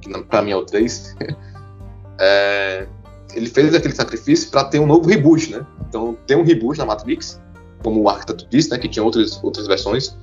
que 0.00 0.22
pra 0.24 0.42
mim 0.42 0.52
é 0.52 0.56
o 0.56 0.64
3, 0.64 1.16
é, 2.18 2.86
ele 3.34 3.48
fez 3.48 3.74
aquele 3.74 3.94
sacrifício 3.94 4.50
para 4.50 4.64
ter 4.64 4.78
um 4.78 4.86
novo 4.86 5.08
reboot, 5.08 5.50
né? 5.52 5.66
Então 5.88 6.16
tem 6.26 6.36
um 6.36 6.44
reboot 6.44 6.78
na 6.78 6.86
Matrix, 6.86 7.40
como 7.82 8.02
o 8.02 8.08
arquiteto 8.08 8.46
disse, 8.50 8.70
né? 8.70 8.78
Que 8.78 8.88
tinha 8.88 9.04
outras, 9.04 9.42
outras 9.42 9.66
versões. 9.66 10.16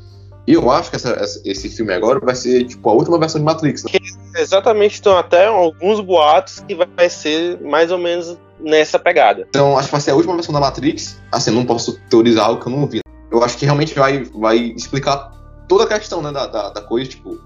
E 0.45 0.53
eu 0.53 0.69
acho 0.69 0.89
que 0.89 0.97
essa- 0.97 1.41
esse 1.45 1.69
filme 1.69 1.93
agora 1.93 2.19
vai 2.19 2.36
ser 2.36 2.65
tipo 2.65 2.89
a 2.89 2.93
última 2.93 3.17
versão 3.17 3.39
de 3.39 3.45
Matrix, 3.45 3.84
né? 3.86 3.91
Exatamente, 4.38 4.95
estão 4.95 5.17
até 5.17 5.45
alguns 5.45 5.99
boatos 6.01 6.60
que 6.62 6.75
vai 6.75 7.10
ser 7.10 7.62
mais 7.62 7.91
ou 7.91 7.97
menos 7.97 8.38
nessa 8.63 8.97
pegada. 8.97 9.45
Então, 9.49 9.78
acho 9.78 9.89
que 9.89 9.91
vai 9.91 10.02
ser 10.02 10.12
a 10.12 10.15
última 10.15 10.34
versão 10.34 10.54
da 10.54 10.60
Matrix. 10.60 11.21
Assim, 11.32 11.52
não 11.52 11.65
posso 11.65 11.99
teorizar 12.10 12.45
algo 12.45 12.62
que 12.62 12.67
eu 12.67 12.71
não 12.71 12.88
vi. 12.88 13.02
Eu 13.30 13.43
acho 13.43 13.58
que 13.58 13.65
realmente 13.65 13.93
vai, 13.93 14.23
vai 14.23 14.58
explicar 14.58 15.32
toda 15.67 15.84
a 15.84 15.99
questão 15.99 16.21
né, 16.21 16.32
da, 16.32 16.47
da, 16.47 16.69
da 16.69 16.82
coisa, 16.82 17.10
tipo, 17.10 17.39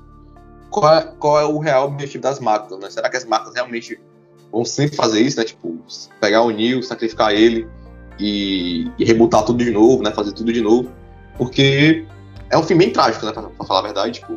qual 0.69 0.93
é, 0.93 1.01
qual 1.19 1.39
é 1.39 1.45
o 1.45 1.57
real 1.57 1.87
objetivo 1.87 2.21
das 2.21 2.39
máquinas, 2.39 2.79
né? 2.79 2.89
Será 2.89 3.09
que 3.09 3.17
as 3.17 3.25
máquinas 3.25 3.55
realmente 3.55 3.99
vão 4.51 4.63
sempre 4.63 4.95
fazer 4.95 5.21
isso, 5.21 5.37
né? 5.37 5.45
Tipo, 5.45 5.77
pegar 6.19 6.41
o 6.41 6.51
Neo, 6.51 6.83
sacrificar 6.83 7.33
ele 7.33 7.67
e, 8.19 8.91
e 8.99 9.05
rebutar 9.05 9.43
tudo 9.43 9.63
de 9.63 9.71
novo, 9.71 10.03
né? 10.03 10.11
Fazer 10.11 10.33
tudo 10.33 10.53
de 10.53 10.61
novo. 10.61 10.91
Porque 11.37 12.05
é 12.49 12.57
um 12.57 12.63
filme 12.63 12.85
bem 12.85 12.93
trágico, 12.93 13.25
né? 13.25 13.31
Pra, 13.31 13.43
pra 13.43 13.65
falar 13.65 13.79
a 13.79 13.83
verdade, 13.83 14.19
tipo, 14.19 14.33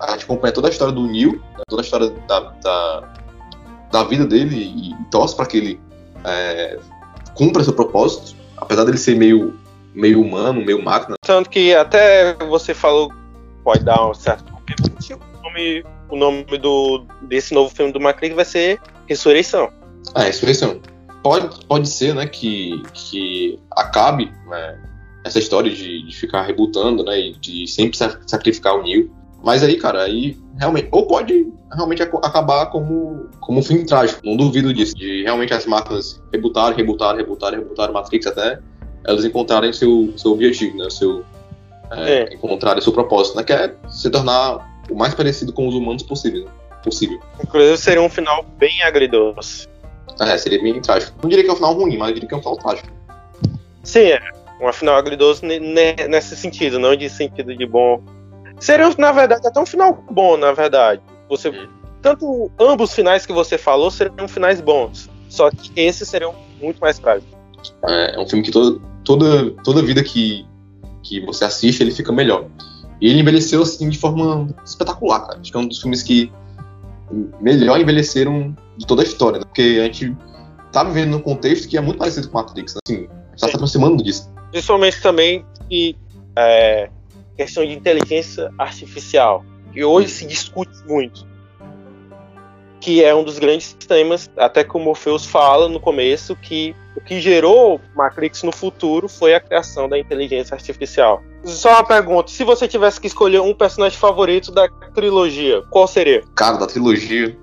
a 0.00 0.12
gente 0.12 0.24
acompanha 0.24 0.52
toda 0.52 0.68
a 0.68 0.70
história 0.70 0.94
do 0.94 1.06
Neo, 1.06 1.32
né, 1.32 1.62
toda 1.68 1.82
a 1.82 1.84
história 1.84 2.10
da, 2.26 2.40
da, 2.40 3.14
da 3.92 4.04
vida 4.04 4.26
dele 4.26 4.56
e, 4.56 4.92
e 4.92 5.04
torce 5.10 5.36
para 5.36 5.46
que 5.46 5.58
ele 5.58 5.80
é, 6.24 6.78
cumpra 7.34 7.64
seu 7.64 7.72
propósito, 7.72 8.34
apesar 8.56 8.84
dele 8.84 8.98
ser 8.98 9.16
meio, 9.16 9.58
meio 9.94 10.20
humano, 10.20 10.64
meio 10.64 10.82
máquina. 10.82 11.16
Tanto 11.22 11.50
que 11.50 11.74
até 11.74 12.34
você 12.34 12.74
falou, 12.74 13.12
pode 13.64 13.84
dar 13.84 14.08
um 14.08 14.14
certo 14.14 14.50
o 14.78 15.42
nome, 15.42 15.84
o 16.10 16.16
nome 16.16 16.44
do, 16.58 17.04
desse 17.22 17.52
novo 17.52 17.74
filme 17.74 17.92
do 17.92 18.00
Matrix 18.00 18.34
vai 18.34 18.44
ser 18.44 18.80
Ressurreição. 19.06 19.68
Ah, 20.14 20.22
ressurreição. 20.22 20.80
Pode, 21.20 21.66
pode 21.66 21.88
ser, 21.88 22.14
né, 22.14 22.26
que, 22.26 22.80
que 22.94 23.58
acabe 23.72 24.32
né, 24.46 24.78
essa 25.24 25.40
história 25.40 25.70
de, 25.70 26.06
de 26.06 26.16
ficar 26.16 26.42
rebutando, 26.42 27.02
né, 27.04 27.18
e 27.18 27.32
de 27.34 27.66
sempre 27.66 27.96
sa- 27.96 28.20
sacrificar 28.26 28.76
o 28.76 28.82
Neo. 28.84 29.10
Mas 29.42 29.64
aí, 29.64 29.76
cara, 29.76 30.02
aí 30.02 30.38
realmente. 30.56 30.88
Ou 30.92 31.06
pode 31.06 31.52
realmente 31.74 32.02
acabar 32.02 32.66
como, 32.66 33.28
como 33.40 33.60
um 33.60 33.62
fim 33.62 33.84
trágico. 33.84 34.20
Não 34.24 34.36
duvido 34.36 34.72
disso. 34.72 34.94
De 34.94 35.22
realmente 35.22 35.52
as 35.54 35.66
máquinas 35.66 36.22
rebutarem, 36.32 36.76
rebutarem, 36.76 37.20
rebutarem, 37.20 37.58
rebutarem 37.60 37.92
Matrix 37.92 38.26
até 38.26 38.58
elas 39.04 39.24
encontrarem 39.24 39.72
seu, 39.72 40.12
seu 40.16 40.32
objetivo, 40.32 40.76
né? 40.76 40.90
Seu, 40.90 41.24
é, 41.92 42.12
É. 42.12 42.34
Encontrarem 42.34 42.82
seu 42.82 42.92
propósito, 42.92 43.36
né? 43.36 43.42
Que 43.42 43.52
é 43.52 43.74
se 43.88 44.10
tornar 44.10 44.68
o 44.90 44.94
mais 44.94 45.14
parecido 45.14 45.52
com 45.52 45.66
os 45.68 45.74
humanos 45.74 46.02
possível. 46.02 46.44
né? 46.44 46.50
possível. 46.82 47.20
Inclusive 47.42 47.76
seria 47.76 48.02
um 48.02 48.08
final 48.08 48.44
bem 48.58 48.82
agridoce. 48.82 49.68
É, 50.18 50.36
seria 50.38 50.62
bem 50.62 50.80
trágico. 50.80 51.12
Não 51.22 51.28
diria 51.28 51.44
que 51.44 51.50
é 51.50 51.52
um 51.52 51.56
final 51.56 51.74
ruim, 51.74 51.96
mas 51.96 52.12
diria 52.14 52.28
que 52.28 52.34
é 52.34 52.38
um 52.38 52.40
final 52.40 52.56
trágico. 52.56 52.88
Sim, 53.82 54.00
é. 54.12 54.20
Um 54.60 54.72
final 54.72 55.02
ne- 55.02 56.08
nesse 56.08 56.36
sentido, 56.36 56.78
não 56.78 56.94
de 56.94 57.08
sentido 57.08 57.56
de 57.56 57.66
bom. 57.66 58.02
Seria, 58.58 58.90
na 58.98 59.10
verdade, 59.12 59.46
até 59.46 59.58
um 59.58 59.64
final 59.64 60.04
bom, 60.10 60.36
na 60.36 60.52
verdade. 60.52 61.00
Você, 61.30 61.48
Hum. 61.48 61.68
tanto 62.02 62.50
ambos 62.58 62.92
finais 62.92 63.24
que 63.24 63.32
você 63.32 63.56
falou 63.56 63.90
seriam 63.90 64.28
finais 64.28 64.60
bons. 64.60 65.08
Só 65.28 65.50
que 65.50 65.70
esses 65.76 66.08
seriam 66.08 66.34
muito 66.60 66.80
mais 66.80 66.98
trágicos. 66.98 67.32
É, 67.88 68.16
é 68.16 68.18
um 68.18 68.28
filme 68.28 68.44
que 68.44 68.50
toda, 68.50 68.80
toda, 69.04 69.50
toda 69.62 69.82
vida 69.82 70.02
que, 70.02 70.44
que 71.02 71.24
você 71.24 71.44
assiste, 71.44 71.82
ele 71.82 71.92
fica 71.92 72.12
melhor. 72.12 72.46
E 73.00 73.08
ele 73.08 73.20
envelheceu, 73.20 73.62
assim, 73.62 73.88
de 73.88 73.96
forma 73.96 74.48
espetacular, 74.64 75.20
cara. 75.20 75.40
Acho 75.40 75.50
que 75.50 75.56
é 75.56 75.60
um 75.60 75.68
dos 75.68 75.80
filmes 75.80 76.02
que 76.02 76.30
melhor 77.40 77.80
envelheceram 77.80 78.56
de 78.76 78.86
toda 78.86 79.02
a 79.02 79.04
história, 79.04 79.38
né? 79.38 79.44
Porque 79.44 79.78
a 79.80 79.84
gente 79.84 80.16
tá 80.72 80.84
vivendo 80.84 81.10
num 81.12 81.20
contexto 81.20 81.68
que 81.68 81.76
é 81.76 81.80
muito 81.80 81.98
parecido 81.98 82.28
com 82.28 82.38
Matrix, 82.38 82.74
né? 82.74 82.80
Assim, 82.86 82.96
a 82.96 83.30
gente 83.30 83.40
tá 83.40 83.48
se 83.48 83.54
aproximando 83.54 84.02
disso. 84.02 84.30
Principalmente 84.50 85.00
também 85.00 85.44
que 85.68 85.96
é, 86.36 86.90
questão 87.36 87.64
de 87.64 87.72
inteligência 87.72 88.50
artificial, 88.58 89.44
que 89.72 89.84
hoje 89.84 90.08
se 90.08 90.26
discute 90.26 90.72
muito. 90.86 91.28
que 92.80 93.04
é 93.04 93.14
um 93.14 93.22
dos 93.22 93.38
grandes 93.38 93.74
temas, 93.74 94.30
até 94.38 94.64
que 94.64 94.74
o 94.74 94.80
Morpheus 94.80 95.26
fala 95.26 95.68
no 95.68 95.78
começo, 95.78 96.34
que 96.34 96.74
o 96.96 97.00
que 97.00 97.20
gerou 97.20 97.78
Matrix 97.94 98.42
no 98.42 98.52
futuro 98.52 99.06
foi 99.06 99.34
a 99.34 99.40
criação 99.40 99.86
da 99.86 99.98
inteligência 99.98 100.54
artificial. 100.54 101.22
Só 101.44 101.70
uma 101.70 101.84
pergunta: 101.84 102.30
se 102.30 102.42
você 102.42 102.66
tivesse 102.66 103.00
que 103.00 103.06
escolher 103.06 103.40
um 103.40 103.54
personagem 103.54 103.98
favorito 103.98 104.50
da 104.50 104.68
trilogia, 104.94 105.62
qual 105.70 105.86
seria? 105.86 106.22
Cara, 106.34 106.56
da 106.56 106.66
trilogia. 106.66 107.36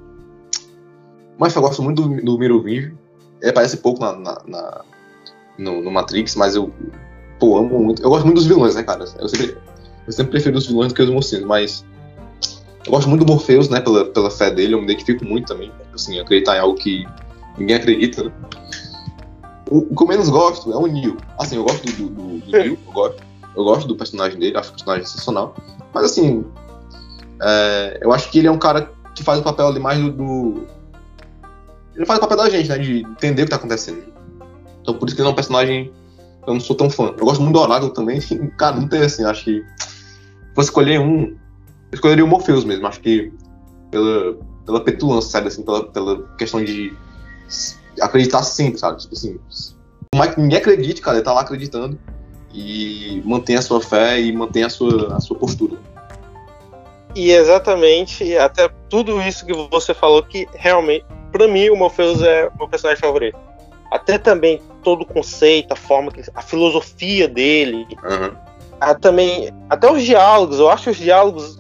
Mas 1.38 1.56
eu 1.56 1.62
gosto 1.62 1.84
muito 1.84 2.02
do, 2.02 2.38
do. 2.38 2.68
Ele 2.68 2.98
aparece 3.44 3.78
pouco 3.78 4.02
na, 4.02 4.14
na, 4.14 4.42
na 4.48 4.82
no, 5.58 5.82
no, 5.84 5.92
Matrix, 5.92 6.36
mas 6.36 6.56
eu 6.56 6.74
pô, 7.40 7.58
amo 7.58 7.80
muito. 7.80 8.02
Eu 8.02 8.10
gosto 8.10 8.26
muito 8.26 8.38
dos 8.38 8.48
vilões, 8.48 8.76
né, 8.76 8.84
cara? 8.84 9.06
Eu 9.20 9.30
sempre, 9.30 9.58
eu 10.08 10.14
sempre 10.14 10.32
prefiro 10.32 10.58
os 10.58 10.66
vilões 10.66 10.92
do 10.92 10.96
que 10.96 11.02
os 11.02 11.10
mocinhos, 11.10 11.46
mas 11.46 11.86
eu 12.88 12.92
gosto 12.92 13.10
muito 13.10 13.26
do 13.26 13.32
Morpheus, 13.32 13.68
né, 13.68 13.82
pela, 13.82 14.06
pela 14.06 14.32
fé 14.32 14.50
dele, 14.50 14.74
eu 14.74 14.80
me 14.80 14.86
identifico 14.86 15.26
muito 15.26 15.48
também. 15.48 15.72
Assim, 15.94 16.18
acreditar 16.20 16.56
em 16.56 16.60
algo 16.60 16.76
que 16.76 17.06
ninguém 17.58 17.76
acredita, 17.76 18.24
né? 18.24 18.32
O, 19.70 19.80
o 19.80 19.96
que 19.96 20.04
eu 20.04 20.08
menos 20.08 20.30
gosto 20.30 20.72
é 20.72 20.76
o 20.78 20.88
Neo. 20.88 21.18
Assim, 21.38 21.58
eu 21.58 21.64
gosto 21.64 21.86
do, 21.86 21.92
do, 21.92 22.10
do, 22.10 22.40
do 22.40 22.52
Neo, 22.52 22.80
eu 22.88 22.94
gosto, 22.94 23.24
eu 23.58 23.64
gosto 23.66 23.88
do 23.88 23.96
personagem 23.98 24.40
dele, 24.40 24.58
acho 24.58 24.70
o 24.70 24.72
personagem 24.72 25.06
sensacional. 25.06 25.54
Mas 25.94 26.06
assim, 26.06 26.46
é, 27.42 28.00
eu 28.02 28.14
acho 28.14 28.32
que 28.32 28.40
ele 28.40 28.48
é 28.48 28.52
um 28.52 28.58
cara 28.58 28.90
que 29.14 29.22
faz 29.22 29.40
o 29.40 29.44
papel 29.44 29.68
ali 29.68 29.80
mais 29.82 30.00
do, 30.00 30.12
do, 30.12 30.68
Ele 31.94 32.06
faz 32.06 32.20
o 32.20 32.22
papel 32.22 32.38
da 32.38 32.50
gente, 32.50 32.70
né? 32.70 32.78
De 32.78 33.02
entender 33.02 33.42
o 33.42 33.46
que 33.46 33.52
tá 33.52 33.58
acontecendo. 33.58 34.02
Então 34.82 34.94
por 34.94 35.08
isso 35.08 35.16
que 35.16 35.22
ele 35.22 35.28
é 35.28 35.32
um 35.32 35.36
personagem 35.36 35.92
eu 36.48 36.54
não 36.54 36.62
sou 36.62 36.74
tão 36.74 36.90
fã. 36.90 37.14
Eu 37.18 37.26
gosto 37.26 37.42
muito 37.42 37.56
do 37.56 37.60
Oráculo 37.60 37.92
também. 37.92 38.22
Cara, 38.58 38.78
não 38.78 38.88
tem 38.88 39.02
assim, 39.02 39.26
acho 39.26 39.44
que. 39.44 39.66
Vou 40.56 40.64
escolher 40.64 41.02
um, 41.02 41.36
escolheria 41.92 42.24
o 42.24 42.28
Morpheus 42.28 42.64
mesmo, 42.64 42.88
acho 42.88 43.00
que 43.02 43.32
pela, 43.92 44.38
pela 44.66 44.84
petulância, 44.84 45.32
sabe, 45.32 45.48
assim, 45.48 45.64
pela, 45.64 45.88
pela 45.88 46.24
questão 46.38 46.64
de 46.64 46.94
acreditar 48.02 48.44
sempre, 48.44 48.80
sabe, 48.80 49.00
tipo 49.00 49.14
assim, 49.14 49.40
mais 50.16 50.34
que 50.34 50.42
ninguém 50.42 50.58
acredite, 50.58 51.02
cara, 51.02 51.18
ele 51.18 51.24
tá 51.26 51.34
lá 51.34 51.42
acreditando 51.42 51.98
e 52.54 53.22
mantém 53.26 53.56
a 53.56 53.62
sua 53.62 53.82
fé 53.82 54.20
e 54.20 54.32
mantém 54.32 54.64
a 54.64 54.70
sua, 54.70 55.16
a 55.16 55.20
sua 55.20 55.38
postura. 55.38 55.78
E 57.16 57.32
exatamente, 57.32 58.38
até 58.38 58.70
tudo 58.90 59.22
isso 59.22 59.46
que 59.46 59.54
você 59.72 59.94
falou 59.94 60.22
que 60.24 60.48
realmente, 60.54 61.06
para 61.32 61.48
mim, 61.48 61.70
o 61.70 61.76
Morpheus 61.76 62.22
é 62.22 62.48
o 62.48 62.58
meu 62.60 62.68
personagem 62.68 63.02
favorito. 63.02 63.38
Até 63.92 64.18
também 64.18 64.62
todo 64.84 65.02
o 65.02 65.06
conceito, 65.06 65.72
a 65.72 65.76
forma, 65.76 66.12
a 66.36 66.42
filosofia 66.42 67.28
dele. 67.28 67.88
Uhum. 68.04 68.32
A, 68.80 68.94
também, 68.94 69.50
até 69.70 69.92
os 69.92 70.04
diálogos, 70.04 70.60
eu 70.60 70.70
acho 70.70 70.92
os 70.92 70.98
diálogos 70.98 71.60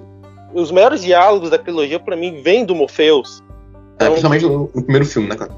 os 0.59 0.71
melhores 0.71 1.01
diálogos 1.01 1.49
da 1.49 1.57
trilogia, 1.57 1.99
para 1.99 2.15
mim, 2.15 2.41
vêm 2.41 2.65
do 2.65 2.75
Morpheus. 2.75 3.43
É, 3.99 4.05
então, 4.05 4.11
principalmente 4.11 4.45
no, 4.45 4.71
no, 4.73 4.83
primeiro 4.83 5.05
filme, 5.05 5.29
né, 5.29 5.35
cara? 5.35 5.51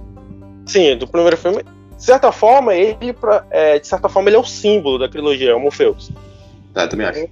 Sim, 0.66 0.98
do 0.98 1.08
primeiro 1.08 1.38
filme. 1.38 1.64
De 1.64 2.04
certa 2.04 2.32
forma, 2.32 2.74
ele, 2.76 3.14
pra, 3.14 3.46
é, 3.50 3.80
de 3.80 3.88
certa 3.88 4.08
forma, 4.10 4.30
ele 4.30 4.38
é 4.38 4.40
o 4.40 4.46
símbolo 4.46 5.00
da 5.00 5.08
trilogia, 5.08 5.52
é 5.52 5.56
o 5.56 5.60
Morpheus. 5.60 6.12
É, 6.76 6.88
também 6.88 7.08
acho. 7.08 7.28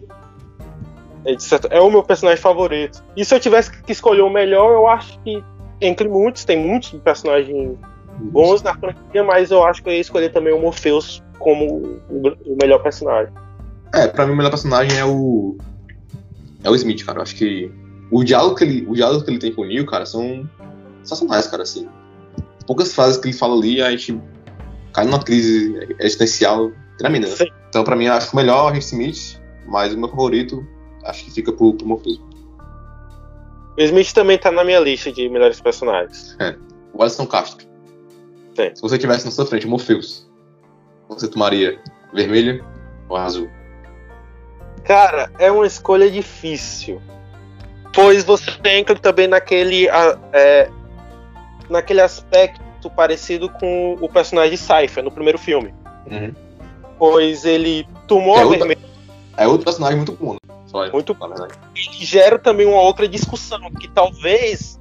É, 1.26 1.40
certo, 1.40 1.68
é 1.70 1.80
o 1.80 1.90
meu 1.90 2.04
personagem 2.04 2.42
favorito. 2.42 3.04
E 3.16 3.24
se 3.24 3.36
eu 3.36 3.40
tivesse 3.40 3.72
que 3.72 3.92
escolher 3.92 4.22
o 4.22 4.30
melhor, 4.30 4.72
eu 4.72 4.88
acho 4.88 5.20
que, 5.20 5.44
entre 5.82 6.08
muitos, 6.08 6.46
tem 6.46 6.58
muitos 6.58 6.92
personagens 7.02 7.78
bons 8.20 8.62
na 8.62 8.74
franquia, 8.74 9.24
mas 9.24 9.52
eu 9.52 9.64
acho 9.64 9.84
que 9.84 9.90
eu 9.90 9.94
ia 9.94 10.00
escolher 10.00 10.32
também 10.32 10.54
o 10.54 10.60
Morpheus 10.60 11.24
como 11.38 12.00
o, 12.10 12.28
o 12.46 12.58
melhor 12.60 12.82
personagem. 12.82 13.32
É, 13.94 14.08
pra 14.08 14.26
mim 14.26 14.34
o 14.34 14.36
melhor 14.36 14.50
personagem 14.50 14.98
é 14.98 15.06
o 15.06 15.58
é 16.64 16.70
o 16.70 16.76
Smith, 16.76 17.06
cara. 17.06 17.20
Eu 17.20 17.24
acho 17.24 17.36
que 17.36 17.72
o 18.12 18.24
diálogo 18.24 18.56
que 18.56 18.64
ele, 18.64 18.86
o 18.88 18.94
diálogo 18.94 19.24
que 19.24 19.32
ele 19.32 19.40
tem 19.40 19.54
com 19.54 19.62
o 19.62 19.66
Neil, 19.66 19.86
cara, 19.86 20.06
são 20.06 20.50
sensacionais, 21.04 21.48
cara, 21.48 21.64
assim. 21.64 21.88
Poucas 22.66 22.94
frases 22.94 23.18
que 23.18 23.28
ele 23.28 23.38
fala 23.38 23.56
ali, 23.56 23.82
a 23.82 23.92
gente 23.92 24.20
cai 24.94 25.06
numa 25.06 25.24
crise 25.24 25.96
existencial 26.00 26.72
tremenda. 26.98 27.28
Né? 27.28 27.36
Então, 27.70 27.84
pra 27.84 27.96
mim, 27.96 28.06
eu 28.06 28.14
acho 28.14 28.34
o 28.34 28.36
melhor 28.36 28.74
é 28.74 28.78
o 28.78 28.80
Smith, 28.80 29.40
mas 29.68 29.94
o 29.94 29.98
meu 29.98 30.10
favorito, 30.10 30.66
acho 31.06 31.26
que 31.26 31.32
fica 31.32 31.52
pro, 31.52 31.74
pro 31.74 31.88
Morpheus. 31.88 32.22
O 33.78 33.82
Smith 33.82 34.12
também 34.12 34.38
tá 34.38 34.52
na 34.52 34.64
minha 34.64 34.80
lista 34.80 35.12
de 35.12 35.30
melhores 35.30 35.62
personagens. 35.62 36.36
É. 36.40 36.56
O 36.94 37.02
Alisson 37.02 37.28
Castro. 37.28 37.66
Sim. 38.56 38.72
Se 38.74 38.82
você 38.82 38.98
tivesse 38.98 39.26
na 39.26 39.32
sua 39.32 39.46
frente 39.46 39.68
o 39.68 39.70
Morpheus, 39.70 40.28
você 41.08 41.28
tomaria 41.28 41.80
vermelho 42.14 42.66
ou 43.08 43.18
azul? 43.18 43.48
Cara, 44.88 45.30
é 45.38 45.52
uma 45.52 45.68
escolha 45.68 46.10
difícil. 46.10 47.02
Pois 47.94 48.24
você 48.24 48.52
entra 48.66 48.96
também 48.96 49.28
naquele. 49.28 49.90
É, 50.32 50.70
naquele 51.70 52.00
aspecto 52.00 52.90
parecido 52.96 53.50
com 53.50 53.98
o 54.00 54.08
personagem 54.08 54.52
de 54.52 54.58
Cypher 54.58 55.04
no 55.04 55.12
primeiro 55.12 55.38
filme. 55.38 55.74
Uhum. 56.10 56.34
Pois 56.98 57.44
ele 57.44 57.86
tomou 58.08 58.38
é 58.40 58.44
a 58.44 58.46
vermelha. 58.46 58.82
É 59.36 59.46
outro 59.46 59.66
personagem 59.66 59.98
muito 59.98 60.14
bom, 60.14 60.34
né? 60.34 60.40
Só 60.68 60.90
muito 60.90 61.14
bom. 61.14 61.34
Ele 61.76 62.06
gera 62.06 62.40
também 62.40 62.66
uma 62.66 62.82
outra 62.82 63.10
discussão, 63.10 63.70
que 63.72 63.90
talvez 63.90 64.80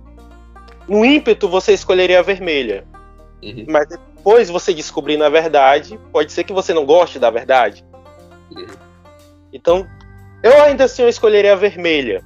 no 0.89 1.05
ímpeto 1.05 1.49
você 1.49 1.73
escolheria 1.73 2.21
a 2.21 2.23
vermelha. 2.23 2.87
Uhum. 3.43 3.67
Mas 3.69 3.89
depois 3.89 4.49
você 4.49 4.73
descobrir 4.73 5.17
na 5.17 5.29
verdade, 5.29 5.99
pode 6.13 6.33
ser 6.33 6.45
que 6.45 6.53
você 6.53 6.73
não 6.73 6.87
goste 6.87 7.19
da 7.19 7.29
verdade. 7.29 7.85
Uhum. 8.55 8.67
Então, 9.53 9.87
eu 10.47 10.63
ainda 10.63 10.85
assim 10.85 11.03
eu 11.03 11.09
escolheria 11.09 11.53
a 11.53 11.57
vermelha. 11.57 12.23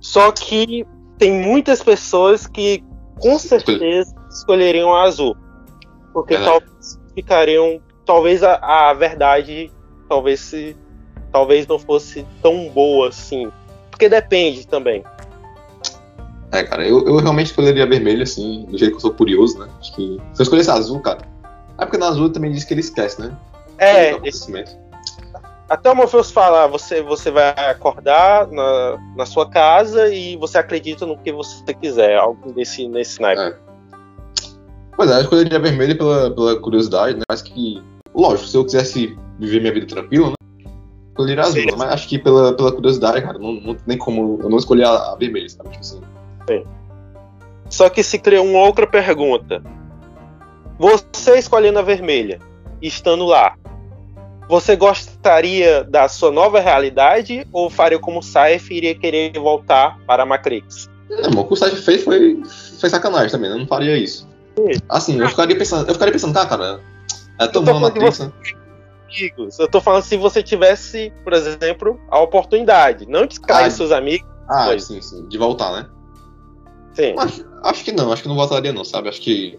Só 0.00 0.30
que 0.32 0.86
tem 1.18 1.32
muitas 1.32 1.82
pessoas 1.82 2.46
que 2.46 2.82
com 3.18 3.38
certeza 3.38 4.14
escolheriam 4.30 4.94
a 4.94 5.04
azul. 5.04 5.36
Porque 6.12 6.34
é. 6.34 6.44
talvez 6.44 7.00
ficariam. 7.14 7.80
Talvez 8.04 8.42
a, 8.42 8.54
a 8.90 8.94
verdade 8.94 9.70
talvez 10.08 10.40
se, 10.40 10.76
talvez 11.32 11.66
não 11.66 11.78
fosse 11.78 12.26
tão 12.42 12.68
boa 12.68 13.08
assim. 13.08 13.50
Porque 13.90 14.08
depende 14.08 14.66
também. 14.66 15.04
É, 16.52 16.62
cara, 16.62 16.86
eu, 16.86 17.04
eu 17.06 17.16
realmente 17.16 17.48
escolheria 17.48 17.82
a 17.82 17.86
vermelha, 17.86 18.22
assim, 18.22 18.64
do 18.66 18.78
jeito 18.78 18.92
que 18.92 18.96
eu 18.96 19.00
sou 19.00 19.12
curioso, 19.12 19.58
né? 19.58 19.68
Acho 19.80 19.94
que 19.96 20.20
se 20.32 20.40
eu 20.40 20.44
escolhesse 20.44 20.70
azul, 20.70 21.00
cara. 21.00 21.18
É 21.78 21.84
porque 21.84 21.98
na 21.98 22.08
azul 22.08 22.30
também 22.30 22.52
diz 22.52 22.64
que 22.64 22.72
ele 22.72 22.80
esquece, 22.80 23.20
né? 23.20 23.36
É, 23.78 24.16
esse, 24.26 24.50
até 25.68 25.90
o 25.90 25.96
Morpheus 25.96 26.30
fala, 26.30 26.66
você, 26.68 27.02
você 27.02 27.30
vai 27.30 27.50
acordar 27.70 28.46
na, 28.48 28.98
na 29.16 29.26
sua 29.26 29.48
casa 29.48 30.08
e 30.14 30.36
você 30.36 30.58
acredita 30.58 31.04
no 31.04 31.18
que 31.18 31.32
você 31.32 31.74
quiser, 31.74 32.16
algo 32.16 32.52
desse, 32.52 32.88
nesse 32.88 33.20
naipe. 33.20 33.42
É. 33.42 33.56
Pois 34.96 35.10
é, 35.10 35.16
eu 35.16 35.20
escolheria 35.22 35.58
vermelho 35.58 35.98
pela, 35.98 36.30
pela 36.30 36.60
curiosidade, 36.60 37.16
né? 37.16 37.22
Mas 37.28 37.42
que, 37.42 37.82
lógico, 38.14 38.48
se 38.48 38.56
eu 38.56 38.64
quisesse 38.64 39.18
viver 39.38 39.60
minha 39.60 39.72
vida 39.72 39.86
tranquila, 39.86 40.28
né? 40.28 40.34
Escolheria 41.08 41.42
azul, 41.42 41.62
Sim. 41.62 41.76
mas 41.76 41.92
acho 41.92 42.08
que 42.08 42.18
pela, 42.18 42.54
pela 42.54 42.72
curiosidade, 42.72 43.22
cara, 43.22 43.38
não, 43.38 43.54
não 43.54 43.74
tem 43.74 43.98
como 43.98 44.38
eu 44.42 44.48
não 44.48 44.58
escolher 44.58 44.84
a, 44.84 45.12
a 45.12 45.16
vermelha, 45.16 45.48
sabe? 45.48 45.70
Tipo 45.70 45.80
assim. 45.80 46.00
Sim. 46.48 46.64
Só 47.68 47.88
que 47.88 48.02
se 48.02 48.18
cria 48.18 48.40
uma 48.40 48.60
outra 48.60 48.86
pergunta. 48.86 49.62
Você 50.78 51.38
escolhendo 51.38 51.78
a 51.78 51.82
vermelha, 51.82 52.38
estando 52.80 53.24
lá, 53.24 53.56
você 54.48 54.76
gostaria 55.26 55.82
da 55.82 56.08
sua 56.08 56.30
nova 56.30 56.60
realidade 56.60 57.46
ou 57.52 57.68
faria 57.68 57.98
como 57.98 58.20
o 58.20 58.22
Saif 58.22 58.72
e 58.72 58.76
iria 58.76 58.94
querer 58.94 59.32
voltar 59.32 59.98
para 60.06 60.22
a 60.22 60.26
Matrix? 60.26 60.88
Não, 61.10 61.40
o 61.40 61.44
que 61.44 61.52
o 61.52 61.56
Saif 61.56 61.82
fez 61.82 62.04
foi, 62.04 62.40
foi 62.78 62.88
sacanagem 62.88 63.30
também, 63.30 63.50
né? 63.50 63.56
eu 63.56 63.60
não 63.60 63.66
faria 63.66 63.96
isso. 63.96 64.28
Sim. 64.56 64.78
Assim, 64.88 65.20
eu 65.20 65.28
ficaria 65.28 65.58
pensando, 65.58 65.88
eu 65.88 65.94
ficaria 65.94 66.12
pensando, 66.12 66.32
tá, 66.32 66.46
cara, 66.46 66.80
é 67.40 67.46
tão 67.48 67.64
bom 67.64 67.76
a 67.76 67.80
Matrix, 67.80 68.20
né? 68.20 68.32
Amigos. 69.08 69.58
Eu 69.58 69.68
tô 69.68 69.80
falando 69.80 70.02
se 70.02 70.16
você 70.16 70.42
tivesse, 70.42 71.12
por 71.24 71.32
exemplo, 71.32 72.00
a 72.08 72.20
oportunidade, 72.20 73.06
não 73.08 73.26
de 73.26 73.40
cair 73.40 73.66
ah, 73.66 73.70
seus 73.70 73.90
amigos. 73.90 74.28
Ah, 74.48 74.66
mas... 74.66 74.84
sim, 74.84 75.00
sim, 75.00 75.26
de 75.28 75.38
voltar, 75.38 75.72
né? 75.72 75.88
Sim. 76.94 77.14
Mas, 77.16 77.44
acho 77.64 77.84
que 77.84 77.92
não, 77.92 78.12
acho 78.12 78.22
que 78.22 78.28
não 78.28 78.36
voltaria 78.36 78.72
não, 78.72 78.84
sabe? 78.84 79.08
Acho 79.08 79.20
que 79.20 79.58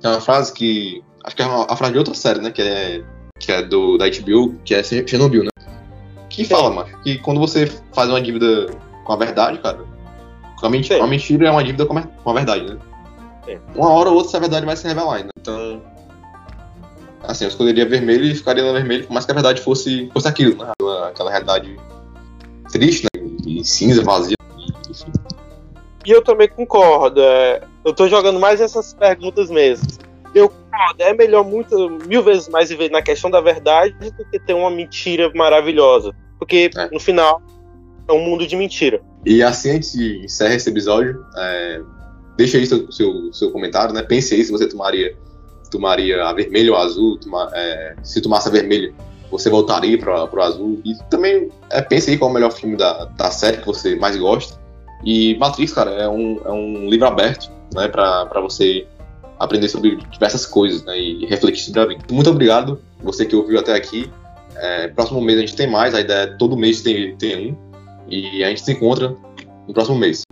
tem 0.00 0.10
uma 0.10 0.20
frase 0.20 0.52
que. 0.52 1.02
Acho 1.24 1.36
que 1.36 1.42
é 1.42 1.46
uma, 1.46 1.66
a 1.70 1.76
frase 1.76 1.92
de 1.92 1.98
outra 1.98 2.14
série, 2.14 2.40
né? 2.40 2.50
Que 2.50 2.62
é 2.62 3.04
que 3.42 3.52
é 3.52 3.60
do, 3.62 3.98
da 3.98 4.06
HBO, 4.08 4.54
que 4.64 4.74
é 4.74 4.82
Chernobyl, 4.82 5.44
né? 5.44 5.50
Que 6.30 6.44
fala, 6.44 6.70
macho, 6.70 6.96
que 7.02 7.18
quando 7.18 7.40
você 7.40 7.66
faz 7.92 8.08
uma 8.08 8.22
dívida 8.22 8.66
com 9.04 9.12
a 9.12 9.16
verdade, 9.16 9.58
cara, 9.58 9.80
uma 10.62 10.70
mentira, 10.70 11.00
uma 11.00 11.08
mentira 11.08 11.48
é 11.48 11.50
uma 11.50 11.64
dívida 11.64 11.84
com 11.84 11.98
a, 11.98 12.02
com 12.02 12.30
a 12.30 12.34
verdade, 12.34 12.64
né? 12.64 12.78
Sim. 13.44 13.58
Uma 13.74 13.90
hora 13.90 14.08
ou 14.08 14.14
outra 14.14 14.30
essa 14.30 14.40
verdade 14.40 14.64
vai 14.64 14.76
se 14.76 14.86
revelar 14.86 15.16
ainda. 15.16 15.30
Então, 15.36 15.82
assim, 17.24 17.44
eu 17.44 17.48
escolheria 17.48 17.86
vermelho 17.86 18.24
e 18.24 18.34
ficaria 18.34 18.64
na 18.64 18.72
vermelho, 18.72 19.04
por 19.06 19.12
mais 19.12 19.26
que 19.26 19.32
a 19.32 19.34
verdade 19.34 19.60
fosse, 19.60 20.08
fosse 20.12 20.28
aquilo, 20.28 20.56
né? 20.56 20.70
Aquela, 20.78 21.08
aquela 21.08 21.30
realidade 21.30 21.76
triste, 22.70 23.08
né? 23.14 23.22
E 23.44 23.64
cinza, 23.64 24.02
vazia, 24.04 24.36
enfim. 24.88 25.12
E 26.06 26.10
eu 26.10 26.22
também 26.22 26.48
concordo. 26.48 27.20
É, 27.20 27.62
eu 27.84 27.92
tô 27.92 28.08
jogando 28.08 28.38
mais 28.38 28.60
essas 28.60 28.94
perguntas 28.94 29.50
mesmo 29.50 29.86
eu 30.34 30.52
concordo, 30.72 31.02
é 31.02 31.12
melhor 31.14 31.44
muito, 31.44 31.90
mil 32.06 32.22
vezes 32.22 32.48
mais 32.48 32.70
viver 32.70 32.90
na 32.90 33.02
questão 33.02 33.30
da 33.30 33.40
verdade 33.40 33.94
do 33.98 34.24
que 34.30 34.38
ter 34.40 34.54
uma 34.54 34.70
mentira 34.70 35.30
maravilhosa. 35.34 36.14
Porque, 36.38 36.70
é. 36.74 36.90
no 36.90 36.98
final, 36.98 37.42
é 38.08 38.12
um 38.12 38.24
mundo 38.24 38.46
de 38.46 38.56
mentira. 38.56 39.00
E 39.24 39.42
assim 39.42 39.70
a 39.70 39.74
gente 39.74 40.24
encerra 40.24 40.54
esse 40.54 40.68
episódio. 40.68 41.24
É, 41.36 41.80
deixa 42.36 42.58
aí 42.58 42.66
seu, 42.66 42.90
seu, 42.90 43.32
seu, 43.32 43.50
comentário, 43.52 43.94
né? 43.94 44.02
Pense 44.02 44.34
aí 44.34 44.42
se 44.42 44.50
você 44.50 44.66
tomaria, 44.66 45.16
tomaria 45.70 46.24
a 46.24 46.32
vermelha 46.32 46.72
ou 46.72 46.78
a 46.78 46.82
azul. 46.82 47.18
Toma, 47.18 47.48
é, 47.54 47.94
se 48.02 48.20
tomasse 48.20 48.48
a 48.48 48.52
vermelha, 48.52 48.92
você 49.30 49.48
voltaria 49.48 49.96
para 49.98 50.24
o 50.24 50.42
azul. 50.42 50.80
E 50.84 50.94
também 51.08 51.48
é, 51.70 51.80
pense 51.80 52.10
aí 52.10 52.18
qual 52.18 52.28
é 52.28 52.32
o 52.32 52.34
melhor 52.34 52.50
filme 52.50 52.76
da, 52.76 53.04
da 53.04 53.30
série 53.30 53.58
que 53.58 53.66
você 53.66 53.94
mais 53.94 54.16
gosta. 54.16 54.60
E 55.04 55.36
Matrix, 55.36 55.72
cara, 55.72 55.90
é 55.92 56.08
um, 56.08 56.40
é 56.44 56.50
um 56.50 56.88
livro 56.88 57.06
aberto 57.06 57.50
né, 57.74 57.88
para 57.88 58.40
você 58.40 58.86
aprender 59.42 59.68
sobre 59.68 59.96
diversas 60.10 60.46
coisas 60.46 60.84
né, 60.84 60.96
e 60.98 61.26
refletir 61.26 61.64
sobre 61.64 61.80
a 61.80 61.86
vida. 61.86 62.04
Muito 62.10 62.30
obrigado, 62.30 62.80
você 63.02 63.26
que 63.26 63.34
ouviu 63.34 63.58
até 63.58 63.74
aqui. 63.74 64.08
É, 64.54 64.86
próximo 64.88 65.20
mês 65.20 65.38
a 65.38 65.40
gente 65.40 65.56
tem 65.56 65.68
mais, 65.68 65.94
a 65.94 66.00
ideia 66.00 66.22
é 66.22 66.26
todo 66.36 66.56
mês 66.56 66.80
tem, 66.80 67.16
tem 67.16 67.50
um. 67.50 67.56
E 68.08 68.44
a 68.44 68.48
gente 68.48 68.62
se 68.62 68.72
encontra 68.72 69.16
no 69.66 69.74
próximo 69.74 69.98
mês. 69.98 70.22